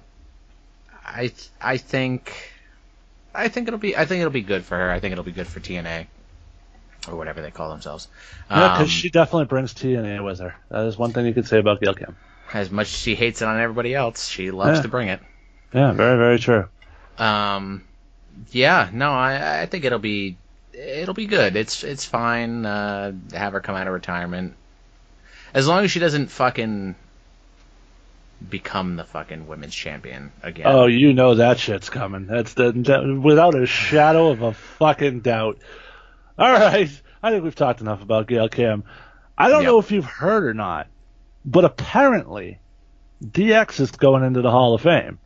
[1.05, 2.33] I I think
[3.35, 4.91] I think it'll be I think it'll be good for her.
[4.91, 6.07] I think it'll be good for TNA
[7.09, 8.09] or whatever they call themselves.
[8.51, 10.55] Yeah, because Um, she definitely brings TNA with her.
[10.71, 12.17] That is one thing you could say about Gail Kim.
[12.53, 14.83] as much as she hates it on everybody else, she loves Yeah.
[14.83, 15.21] to bring it.
[15.75, 16.69] Yeah, very, very true.
[17.19, 17.83] Um,
[18.51, 20.37] yeah, no, I, I think it'll be
[20.75, 21.57] it'll be good.
[21.57, 22.65] It's it's fine.
[22.67, 24.55] Uh, have her come out of retirement,
[25.55, 26.95] as long as she doesn't fucking
[28.49, 30.67] become the fucking women's champion again.
[30.67, 32.27] Oh, you know that shit's coming.
[32.27, 35.59] That's the, that, without a shadow of a fucking doubt.
[36.39, 36.91] All right,
[37.23, 38.85] I think we've talked enough about Gail Kim.
[39.37, 39.69] I don't Yep.
[39.71, 40.87] know if you've heard or not,
[41.45, 42.59] but apparently
[43.25, 45.19] DX is going into the Hall of Fame.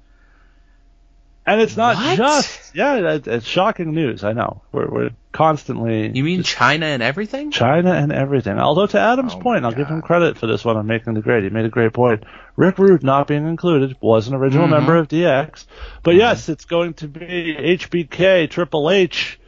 [1.49, 2.17] And it's not What?
[2.17, 4.25] just yeah, it, it's shocking news.
[4.25, 7.53] I know we're we're constantly You mean Chyna and everything?
[7.53, 8.59] Chyna and everything.
[8.59, 11.21] Although to Adam's Oh point, I'll give him credit for this one on making the
[11.21, 11.45] grade.
[11.45, 12.25] He made a great point.
[12.57, 14.71] Rick Rude not being included was an original Mhm.
[14.71, 15.67] member of DX,
[16.03, 19.39] but yes, it's going to be HBK, Triple H,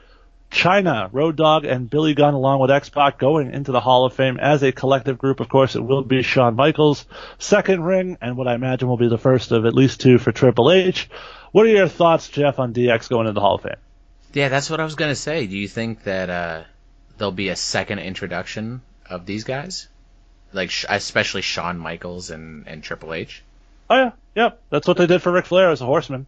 [0.50, 4.14] Chyna, Road Dogg, and Billy Gunn along with X Pac going into the Hall of
[4.14, 5.40] Fame as a collective group.
[5.40, 7.04] Of course, it will be Shawn Michaels'
[7.38, 10.32] second ring, and what I imagine will be the first of at least two for
[10.32, 11.08] Triple H.
[11.52, 13.76] What are your thoughts, Jeff, on DX going into the Hall of Fame?
[14.32, 15.46] Yeah, that's what I was gonna say.
[15.46, 16.64] Do you think that uh,
[17.16, 19.88] there'll be a second introduction of these guys,
[20.52, 23.42] like especially Shawn Michaels and and Triple H?
[23.90, 24.60] Oh yeah, yep.
[24.70, 26.26] That's what they did for Ric Flair as a horseman.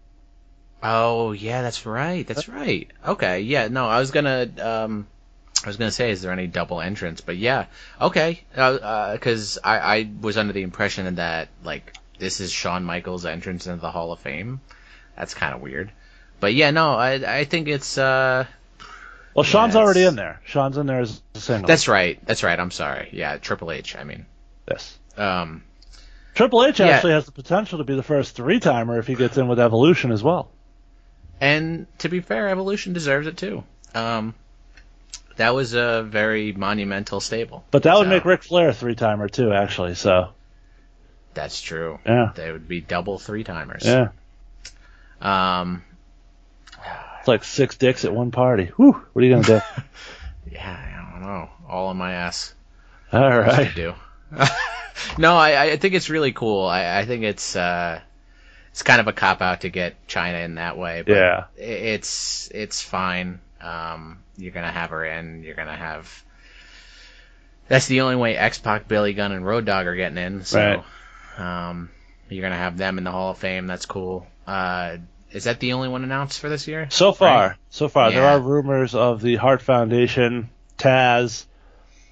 [0.83, 2.27] Oh yeah, that's right.
[2.27, 2.89] That's right.
[3.07, 3.69] Okay, yeah.
[3.69, 5.07] No, I was gonna um,
[5.63, 7.21] I was gonna say, is there any double entrance?
[7.21, 7.67] But yeah,
[8.01, 8.41] okay.
[8.53, 13.81] Because I I was under the impression that like this is Shawn Michaels' entrance into
[13.81, 14.61] the Hall of Fame.
[15.17, 15.91] That's kind of weird.
[16.39, 18.47] But yeah, no, I I think it's uh
[19.35, 20.41] Well, Shawn's Yeah, already in there.
[20.47, 21.67] Shawn's in there as a single.
[21.69, 22.19] that's right.
[22.25, 22.59] That's right.
[22.59, 23.11] I'm sorry.
[23.13, 23.97] Yeah, Triple H.
[23.97, 24.25] I mean,
[24.71, 24.99] yes.
[25.19, 25.63] um,
[26.35, 26.87] Triple H Yeah.
[26.87, 29.61] actually has the potential to be the first three timer if he gets in with
[29.61, 30.49] Evolution as well.
[31.41, 33.65] And to be fair, Evolution deserves it too.
[33.95, 34.35] Um,
[35.37, 37.65] that was a very monumental stable.
[37.71, 39.95] But that would So- make Ric Flair a three timer too, actually.
[39.95, 40.29] So
[41.35, 41.99] That's true.
[42.05, 43.85] yeah, They would be double three timers.
[43.85, 44.09] yeah.
[45.21, 45.83] Um,
[47.19, 48.67] It's like six dicks at one party.
[48.77, 48.93] Whew.
[49.13, 49.61] What are you gonna do?
[50.53, 51.49] yeah, I don't know.
[51.69, 52.55] All in my ass.
[53.13, 53.47] All right.
[53.59, 53.75] Right.
[53.75, 53.95] do.
[55.19, 56.65] no, I, I think it's really cool.
[56.67, 58.01] I, I think it's uh,
[58.71, 61.03] it's kind of a cop out to get Chyna in that way.
[61.07, 61.45] But Yeah.
[61.57, 63.41] it's it's fine.
[63.61, 65.43] Um, you're gonna have her in.
[65.43, 66.25] You're gonna have.
[67.69, 70.45] That's the only way X Pac, Billy Gunn, and Road Dogg are getting in.
[70.45, 70.83] So,
[71.39, 71.91] um,
[72.29, 73.67] you're gonna have them in the Hall of Fame.
[73.67, 74.27] That's cool.
[74.47, 74.97] Uh,
[75.31, 76.89] is that the only one announced for this year?
[76.91, 77.57] So far, Right.
[77.71, 81.45] so far, there are rumors of the Heart Foundation, Taz.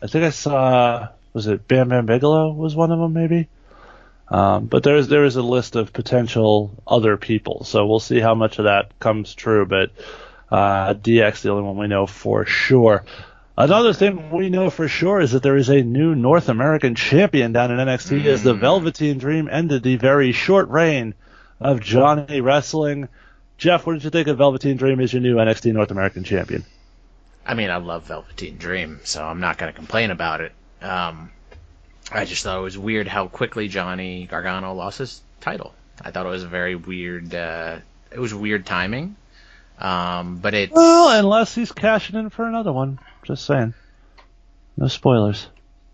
[0.01, 3.49] I think I saw was it Bam Bam Bigelow was one of them maybe.
[4.31, 8.21] Um, but there is there is a list of potential other people, so we'll see
[8.21, 9.65] how much of that comes true.
[9.65, 9.91] But
[10.51, 13.05] uh, DX the only one we know for sure.
[13.57, 17.53] Another thing we know for sure is that there is a new North American champion
[17.53, 21.15] down in NXT as the Velveteen Dream ended the very short reign
[21.59, 23.09] of Johnny Wrestling.
[23.57, 26.65] Jeff, what did you think of Velveteen Dream as your new NXT North American champion?
[27.45, 30.53] I mean, I love Velveteen Dream, so I'm not going to complain about it.
[30.81, 31.33] Um,
[32.11, 35.75] I just thought it was weird how quickly Johnny Gargano lost his title.
[36.01, 37.35] I thought it was a very weird.
[37.35, 37.79] Uh,
[38.11, 39.17] it was weird timing.
[39.79, 42.99] Um, but it's Well, unless he's cashing in for another one.
[43.25, 43.75] Just saying.
[44.77, 45.47] No spoilers.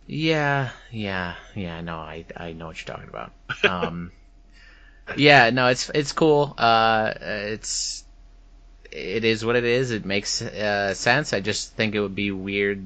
[0.07, 1.81] yeah, yeah, yeah.
[1.81, 3.33] No, I I know what you're talking about.
[3.65, 4.12] Um,
[5.17, 6.55] yeah, no, it's it's cool.
[6.57, 8.05] Uh, it's
[8.93, 9.91] it is what it is.
[9.91, 11.33] It makes uh, sense.
[11.33, 12.85] I just think it would be weird.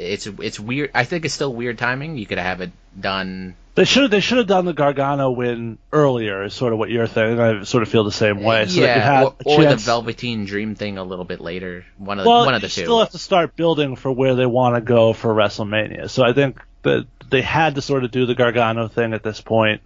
[0.00, 0.90] It's it's weird.
[0.94, 2.16] I think it's still weird timing.
[2.16, 3.54] You could have it done.
[3.74, 6.44] They should they should have done the Gargano win earlier.
[6.44, 7.38] Is sort of what you're thinking.
[7.38, 8.66] I sort of feel the same way.
[8.66, 11.84] So yeah, had or, or the Velveteen Dream thing a little bit later.
[11.98, 12.82] One of Well, one of the two.
[12.82, 16.10] still have to start building for where they want to go for WrestleMania.
[16.10, 19.40] So I think that they had to sort of do the Gargano thing at this
[19.40, 19.82] point.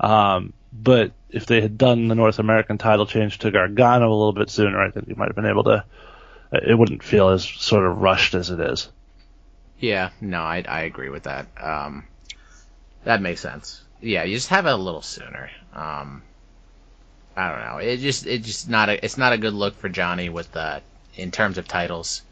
[0.00, 4.32] Um, but if they had done the North American title change to Gargano a little
[4.32, 5.84] bit sooner, I think you might have been able to.
[6.52, 8.90] It wouldn't feel as sort of rushed as it is.
[9.80, 11.46] Yeah, no, I I agree with that.
[11.60, 12.06] Um,
[13.04, 13.82] that makes sense.
[14.00, 15.50] Yeah, you just have it a little sooner.
[15.72, 16.22] Um,
[17.36, 17.78] I don't know.
[17.78, 20.82] It just it just not a it's not a good look for Johnny with the
[21.14, 22.22] in terms of titles.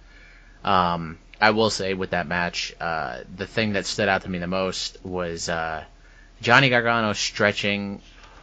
[0.64, 4.38] Um, I will say with that match, uh, the thing that stood out to me
[4.38, 5.84] the most was uh,
[6.40, 8.00] Johnny Gargano stretching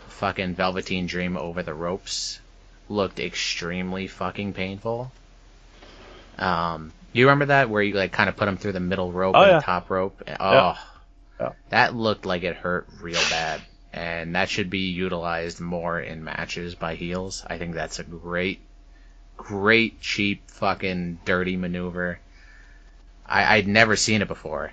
[0.08, 2.40] fucking Velveteen Dream over the ropes.
[2.88, 5.12] Looked extremely fucking painful.
[6.38, 9.36] Um, you remember that where you like kind of put him through the middle rope
[9.36, 9.60] Oh, and yeah.
[9.60, 10.22] the top rope?
[10.40, 10.78] Oh,
[11.40, 11.52] Yeah.
[11.70, 13.62] that looked like it hurt real bad,
[13.94, 17.44] and that should be utilized more in matches by heels.
[17.48, 18.60] I think that's a great,
[19.38, 22.20] great cheap fucking dirty maneuver.
[23.26, 24.72] I, I'd never seen it before.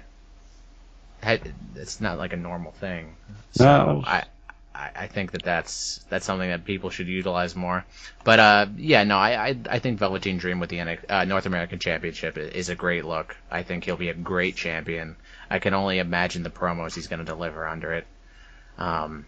[1.23, 3.15] It's not like a normal thing.
[3.53, 4.03] So No.
[4.07, 4.25] I,
[4.81, 7.85] I, I think that that's that's something that people should utilize more.
[8.25, 11.79] But uh, yeah, no, I, I I think Velveteen Dream with the uh, North American
[11.79, 13.37] Championship is a great look.
[13.51, 15.17] I think he'll be a great champion.
[15.51, 18.07] I can only imagine the promos he's going to deliver under it.
[18.79, 19.27] Um,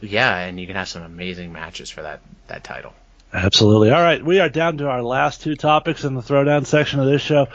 [0.00, 2.92] Yeah, and you can have some amazing matches for that that title.
[3.32, 3.90] Absolutely.
[3.90, 7.06] All right, we are down to our last two topics in the throwdown section of
[7.06, 7.48] this show.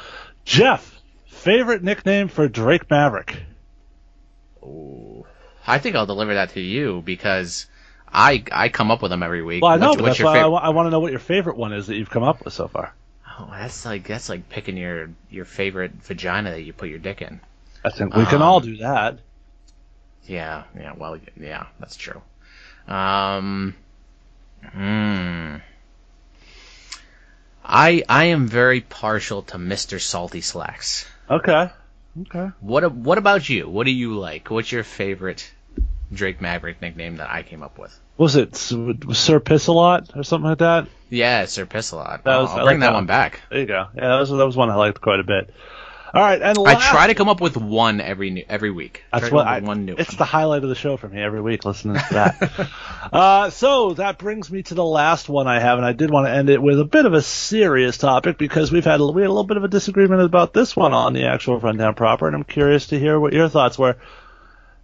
[0.45, 3.41] Jeff, favorite nickname for Drake Maverick?
[4.61, 5.25] Ooh.
[5.65, 7.65] I think I'll deliver that to you because
[8.11, 9.61] I I come up with them every week.
[9.63, 10.99] Well, I know, What's- but what's that's why I, fav- wa- I want to know
[10.99, 12.93] what your favorite one is that you've come up with so far.
[13.39, 17.21] Oh, that's like that's like picking your your favorite vagina that you put your dick
[17.21, 17.39] in.
[17.83, 19.19] I think we can Um, all do that.
[20.25, 22.21] Yeah, yeah, well, yeah, that's true.
[22.87, 23.75] Um,
[24.71, 25.55] hmm.
[27.65, 29.99] I I am very partial to Mr.
[29.99, 31.05] Salty Slacks.
[31.29, 31.69] Okay.
[32.21, 32.51] Okay.
[32.59, 33.67] What what about you?
[33.67, 34.49] What do you like?
[34.51, 35.51] What's your favorite
[36.11, 37.99] Drake Maverick nickname that I came up with?
[38.17, 40.87] Was it Sir Pissalot or something like that?
[41.09, 42.23] Yeah, Sir Pissalot.
[42.23, 43.05] That I'll, was- I I'll like bring that, that one one.
[43.07, 43.41] back.
[43.49, 43.87] There you go.
[43.95, 45.51] Yeah, that was, that was one I liked quite a bit.
[46.15, 49.03] All right, and I try to come up with one every new, every week.
[49.11, 49.61] That's what I.
[49.61, 50.17] one new it's one.
[50.19, 52.69] the highlight of the show for me every week, listening to that.
[53.11, 56.27] uh, so that brings me to the last one I have, and I did want
[56.27, 59.23] to end it with a bit of a serious topic because we've had a, we
[59.23, 62.27] had a little bit of a disagreement about this one on the actual rundown proper,
[62.27, 63.97] and I'm curious to hear what your thoughts were.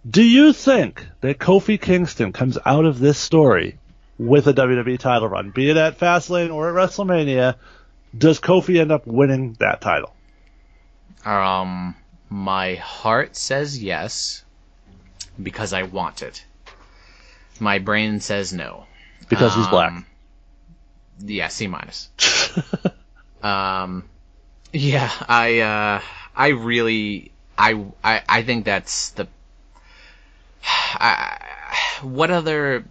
[0.08, 3.78] Do you think that Kofi Kingston comes out of this story
[4.18, 7.54] with a WWE title run, be it at Fastlane or at WrestleMania?
[8.18, 10.12] Does Kofi end up winning that title?
[11.24, 11.94] Um,
[12.28, 14.44] my heart says yes
[15.42, 16.44] because I want it.
[17.58, 18.86] My brain says no.
[19.28, 19.92] Because he's black.
[19.92, 20.06] Um,
[21.20, 22.08] Yeah, C minus.
[23.42, 24.04] um,
[24.72, 26.00] yeah, I uh,
[26.34, 29.28] I really I I I think that's the.
[30.64, 31.39] I,
[32.02, 32.84] what other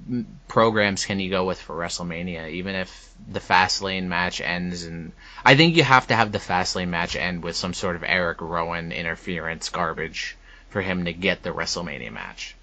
[0.47, 2.49] programs can you go with for WrestleMania?
[2.51, 5.11] Even if the Fastlane match ends, and
[5.43, 8.41] I think you have to have the Fastlane match end with some sort of Eric
[8.41, 10.37] Rowan interference garbage
[10.69, 12.55] for him to get the WrestleMania match.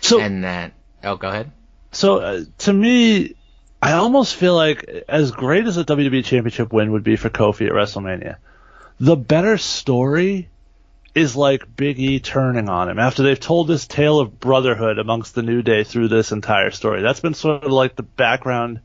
[0.00, 0.72] So And then,
[1.04, 1.50] oh, go ahead.
[1.92, 3.34] So uh, to me,
[3.82, 7.66] I almost feel like as great as a WWE Championship win would be for Kofi
[7.66, 8.36] at WrestleMania,
[8.98, 10.49] the better story
[11.14, 15.34] is like Big E turning on him after they've told this tale of brotherhood amongst
[15.34, 17.02] the New Day through this entire story.
[17.02, 18.80] That's been sort of like the background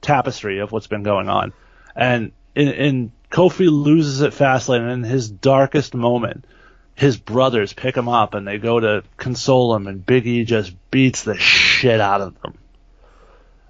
[0.00, 1.52] tapestry of what's been going on.
[1.94, 6.46] And in, in Kofi loses at Fastlane and in his darkest moment,
[6.94, 10.74] his brothers pick him up and they go to console him and Big E just
[10.90, 12.58] beats the shit out of them.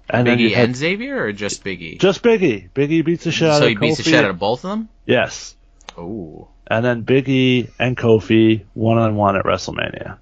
[0.09, 1.99] And you Biggie and Xavier, or just Biggie?
[1.99, 2.67] just Big E.
[2.73, 4.63] Big E beats the shit out so of he beats the shit out of both
[4.65, 4.89] of them.
[5.05, 5.55] Yes.
[5.99, 6.47] Ooh.
[6.69, 10.17] And then Big E and Kofi one on one at WrestleMania.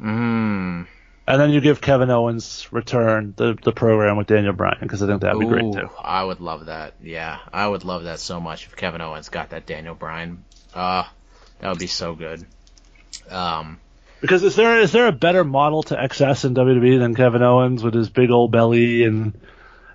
[0.00, 0.86] Mmm.
[1.28, 5.06] And then you give Kevin Owens return the the program with Daniel Bryan because I
[5.06, 5.90] think that'd be great too.
[6.02, 6.94] I would love that.
[7.02, 10.42] Yeah, I would love that so much if Kevin Owens got that Daniel Bryan.
[10.74, 11.04] Uh,
[11.60, 12.46] that would be so good.
[13.30, 13.78] Um,
[14.22, 17.82] Because is there is there a better model to excess in WWE than Kevin Owens
[17.84, 19.38] with his big old belly and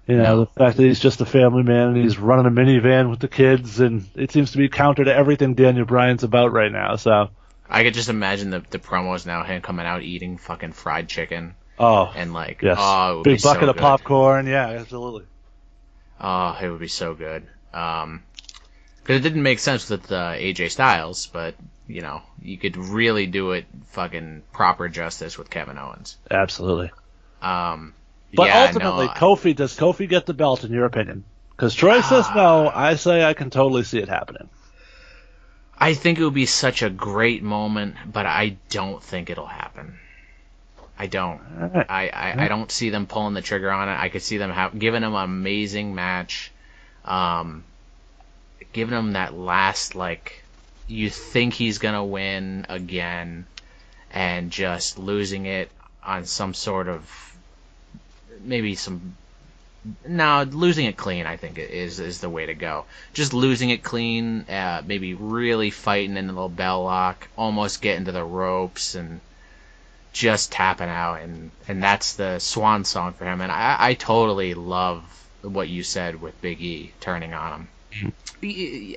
[0.08, 0.40] you know No.
[0.42, 3.28] the fact that he's just a family man and he's running a minivan with the
[3.28, 6.96] kids and it seems to be counter to everything Daniel Bryan's about right now.
[6.98, 7.30] So
[7.70, 11.56] I could just imagine the the promos now him coming out eating fucking fried chicken
[11.80, 13.82] oh and like yes, oh big be so bucket of good.
[13.82, 14.48] popcorn.
[14.48, 15.26] Yeah, absolutely.
[16.20, 17.44] Oh, it would be so good.
[17.74, 18.24] Um,
[19.02, 21.56] because it didn't make sense with uh, AJ Styles, but
[21.88, 26.16] you know you could really do it fucking proper justice with Kevin Owens.
[26.32, 26.92] Absolutely.
[27.42, 27.94] Um,
[28.34, 31.24] But yeah, ultimately, no, Kofi does Kofi get the belt in your opinion?
[31.52, 32.70] Because Troy says no.
[32.74, 34.50] I say I can totally see it happening.
[35.78, 40.00] I think it would be such a great moment, but I don't think it'll happen.
[40.98, 41.42] I don't.
[41.58, 41.86] Right.
[41.90, 44.00] I, I, I don't see them pulling the trigger on it.
[44.00, 46.52] I could see them have, giving him an amazing match,
[47.06, 47.64] um,
[48.72, 50.44] giving him that last like
[50.88, 53.46] you think he's gonna win again,
[54.12, 55.70] and just losing it
[56.04, 57.33] on some sort of
[58.44, 59.16] maybe some.
[60.08, 62.86] No, losing it clean, I think is is the way to go.
[63.14, 68.06] Just losing it clean, uh, maybe really fighting in the little bell lock, almost getting
[68.06, 69.20] to the ropes, and
[70.14, 73.42] just tapping out, and and that's the swan song for him.
[73.42, 75.04] And I, I totally love
[75.42, 78.14] what you said with Big E turning on him.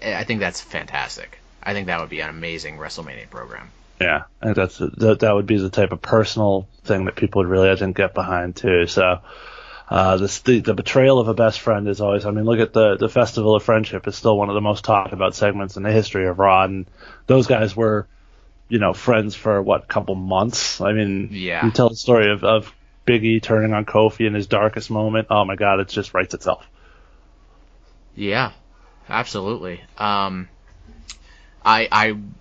[0.02, 1.38] I think that's fantastic.
[1.62, 3.70] I think that would be an amazing WrestleMania program.
[4.00, 7.40] Yeah, I think that's that, that would be the type of personal thing that people
[7.42, 8.86] would really, I think, get behind too.
[8.86, 9.20] So,
[9.88, 12.26] uh, this, the the betrayal of a best friend is always.
[12.26, 14.84] I mean, look at the the Festival of Friendship is still one of the most
[14.84, 16.86] talked about segments in the history of Raw, and
[17.26, 18.06] those guys were,
[18.68, 20.80] you know, friends for what a couple months.
[20.82, 21.64] I mean, Yeah.
[21.64, 22.74] you tell the story of of
[23.06, 25.28] Big E turning on Kofi in his darkest moment.
[25.30, 26.66] Oh my God, it just writes itself.
[28.14, 28.52] Yeah,
[29.08, 29.80] absolutely.
[29.96, 30.48] Um,
[31.64, 31.88] I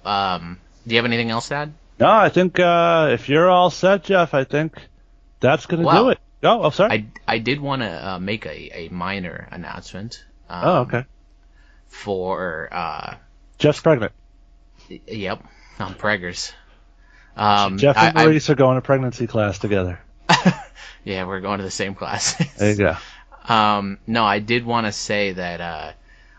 [0.05, 1.73] I um, do you have anything else to add?
[1.99, 4.77] No, I think uh, if you're all set, Jeff, I think
[5.39, 6.19] that's going to do it.
[6.43, 6.91] Oh, oh, sorry.
[7.27, 10.23] I, I did want to uh, make a, a minor announcement.
[10.49, 11.05] Um, oh, okay.
[11.87, 13.15] For uh,
[13.57, 14.11] Jeff's pregnant.
[15.07, 15.43] yep,
[15.79, 16.51] on preggers.
[17.37, 19.99] Um, Jeff and I- I- Maurice are going to pregnancy class together.
[21.03, 22.35] yeah, we're going to the same class.
[22.57, 22.97] There you go.
[23.47, 25.91] Um, no, I did want to say that uh,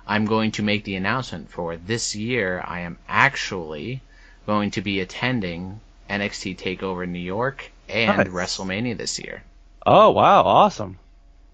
[0.09, 2.61] I'm going to make the announcement for this year.
[2.67, 4.03] I am actually
[4.47, 8.29] going to be attending NXT Takeover New York and Nice.
[8.29, 9.43] WrestleMania this year.
[9.85, 10.99] Oh, wow, awesome.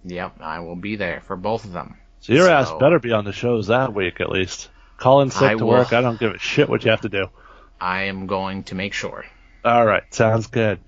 [0.04, 1.96] Yep, I will be there for both of them.
[2.20, 4.68] So your ass better be on the shows that week at least.
[4.96, 5.72] Call in sick I to will.
[5.72, 5.92] work.
[5.92, 7.28] I don't give a shit what you have to do.
[7.80, 9.24] I am going to make sure.
[9.64, 10.78] All right, sounds good.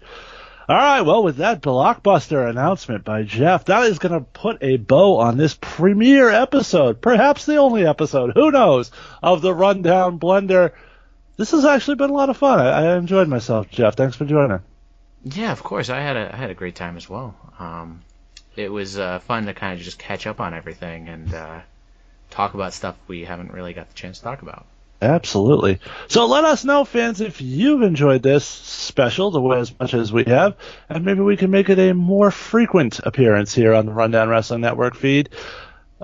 [0.69, 4.77] All right, well, with that blockbuster announcement by Jeff, that is going to put a
[4.79, 8.91] bow on this premiere episode, perhaps the only episode, who knows,
[9.23, 10.73] of the Rundown Blender.
[11.37, 12.61] This has actually been a lot of fun.
[12.61, 13.97] I, I enjoyed myself, Jeff.
[13.97, 14.61] Thanks for joining.
[15.25, 15.89] Yeah, of course.
[15.89, 17.35] I had a I had a great time as well.
[17.59, 18.03] Um,
[18.57, 21.61] it was uh, fun to kind of just catch up on everything and uh,
[22.31, 24.67] talk about stuff we haven't really got the chance to talk about.
[25.03, 25.81] Absolutely.
[26.09, 30.13] So let us know, fans, if you've enjoyed this special the way as much as
[30.13, 30.57] we have,
[30.89, 34.63] and maybe we can make it a more frequent appearance here on the Rundown Wrestling
[34.63, 35.29] Network feed.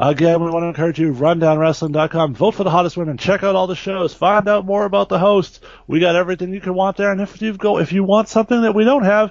[0.03, 2.35] Again, we want to encourage you, rundownwrestling.com.
[2.35, 3.19] Vote for the hottest women.
[3.19, 4.15] Check out all the shows.
[4.15, 5.61] Find out more about the hosts.
[5.87, 7.13] We got everything you can want there.
[7.13, 9.31] And if you go, if you want something that we don't have,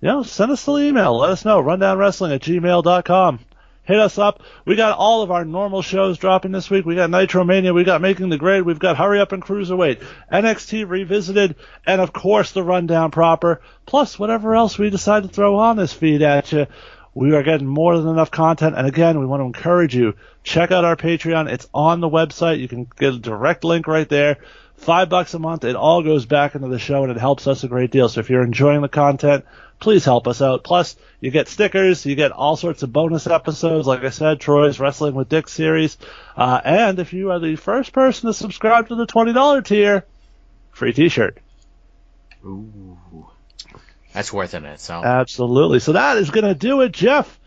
[0.00, 1.18] you know, send us an email.
[1.18, 1.62] Let us know.
[1.62, 3.40] Rundownwrestling at gmail.com.
[3.82, 4.42] Hit us up.
[4.64, 6.86] We got all of our normal shows dropping this week.
[6.86, 7.74] We got Nitro Mania.
[7.74, 8.62] We got Making the Grade.
[8.62, 10.02] We've got Hurry Up and Cruiserweight.
[10.32, 11.56] NXT Revisited.
[11.86, 13.60] And of course the Rundown proper.
[13.84, 16.66] Plus whatever else we decide to throw on this feed at you.
[17.16, 18.76] We are getting more than enough content.
[18.76, 20.16] And again, we want to encourage you.
[20.42, 21.50] Check out our Patreon.
[21.50, 22.60] It's on the website.
[22.60, 24.36] You can get a direct link right there.
[24.74, 25.64] Five bucks a month.
[25.64, 28.10] It all goes back into the show and it helps us a great deal.
[28.10, 29.46] So if you're enjoying the content,
[29.80, 30.62] please help us out.
[30.62, 33.86] Plus, you get stickers, you get all sorts of bonus episodes.
[33.86, 35.96] Like I said, Troy's Wrestling with Dick series.
[36.36, 40.04] Uh, and if you are the first person to subscribe to the $20 tier,
[40.70, 41.38] free t-shirt.
[42.44, 42.98] Ooh,
[44.16, 45.04] that's worth it in itself.
[45.04, 45.78] Absolutely.
[45.78, 47.38] So that is going to do it, Jeff.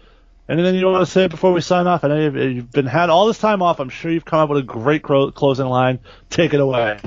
[0.48, 2.04] Anything you want to say before we sign off?
[2.04, 3.80] I know you've, been had all this time off.
[3.80, 5.98] I'm sure you've come up with a great cro- closing line.
[6.30, 7.00] Take it away.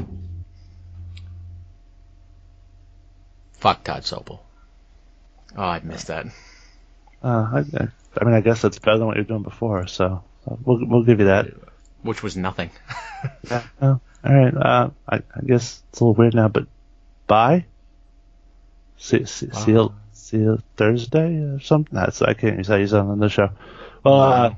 [3.52, 4.40] Fuck Todd Sopel.
[5.56, 6.26] Oh, I missed that.
[7.22, 7.88] Uh, I,
[8.20, 9.86] I mean, I guess that's better than what you're doing before.
[9.86, 11.46] So uh, we'll we'll give you that.
[12.02, 12.70] Which was nothing.
[13.48, 13.62] Yeah.
[13.80, 14.52] Oh, all right.
[14.52, 16.66] Uh, I, I guess it's a little weird now, but
[17.28, 17.66] bye.
[18.96, 21.94] See, see, see you, see you Thursday or something.
[21.94, 22.78] That's I can't that.
[22.78, 23.50] Use that on the show.
[24.04, 24.54] Well, uh,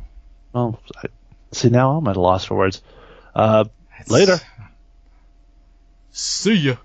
[0.52, 1.06] well, I,
[1.52, 2.82] see now I'm at a loss for words.
[3.34, 3.64] Uh,
[4.08, 4.38] later.
[6.12, 6.76] See ya.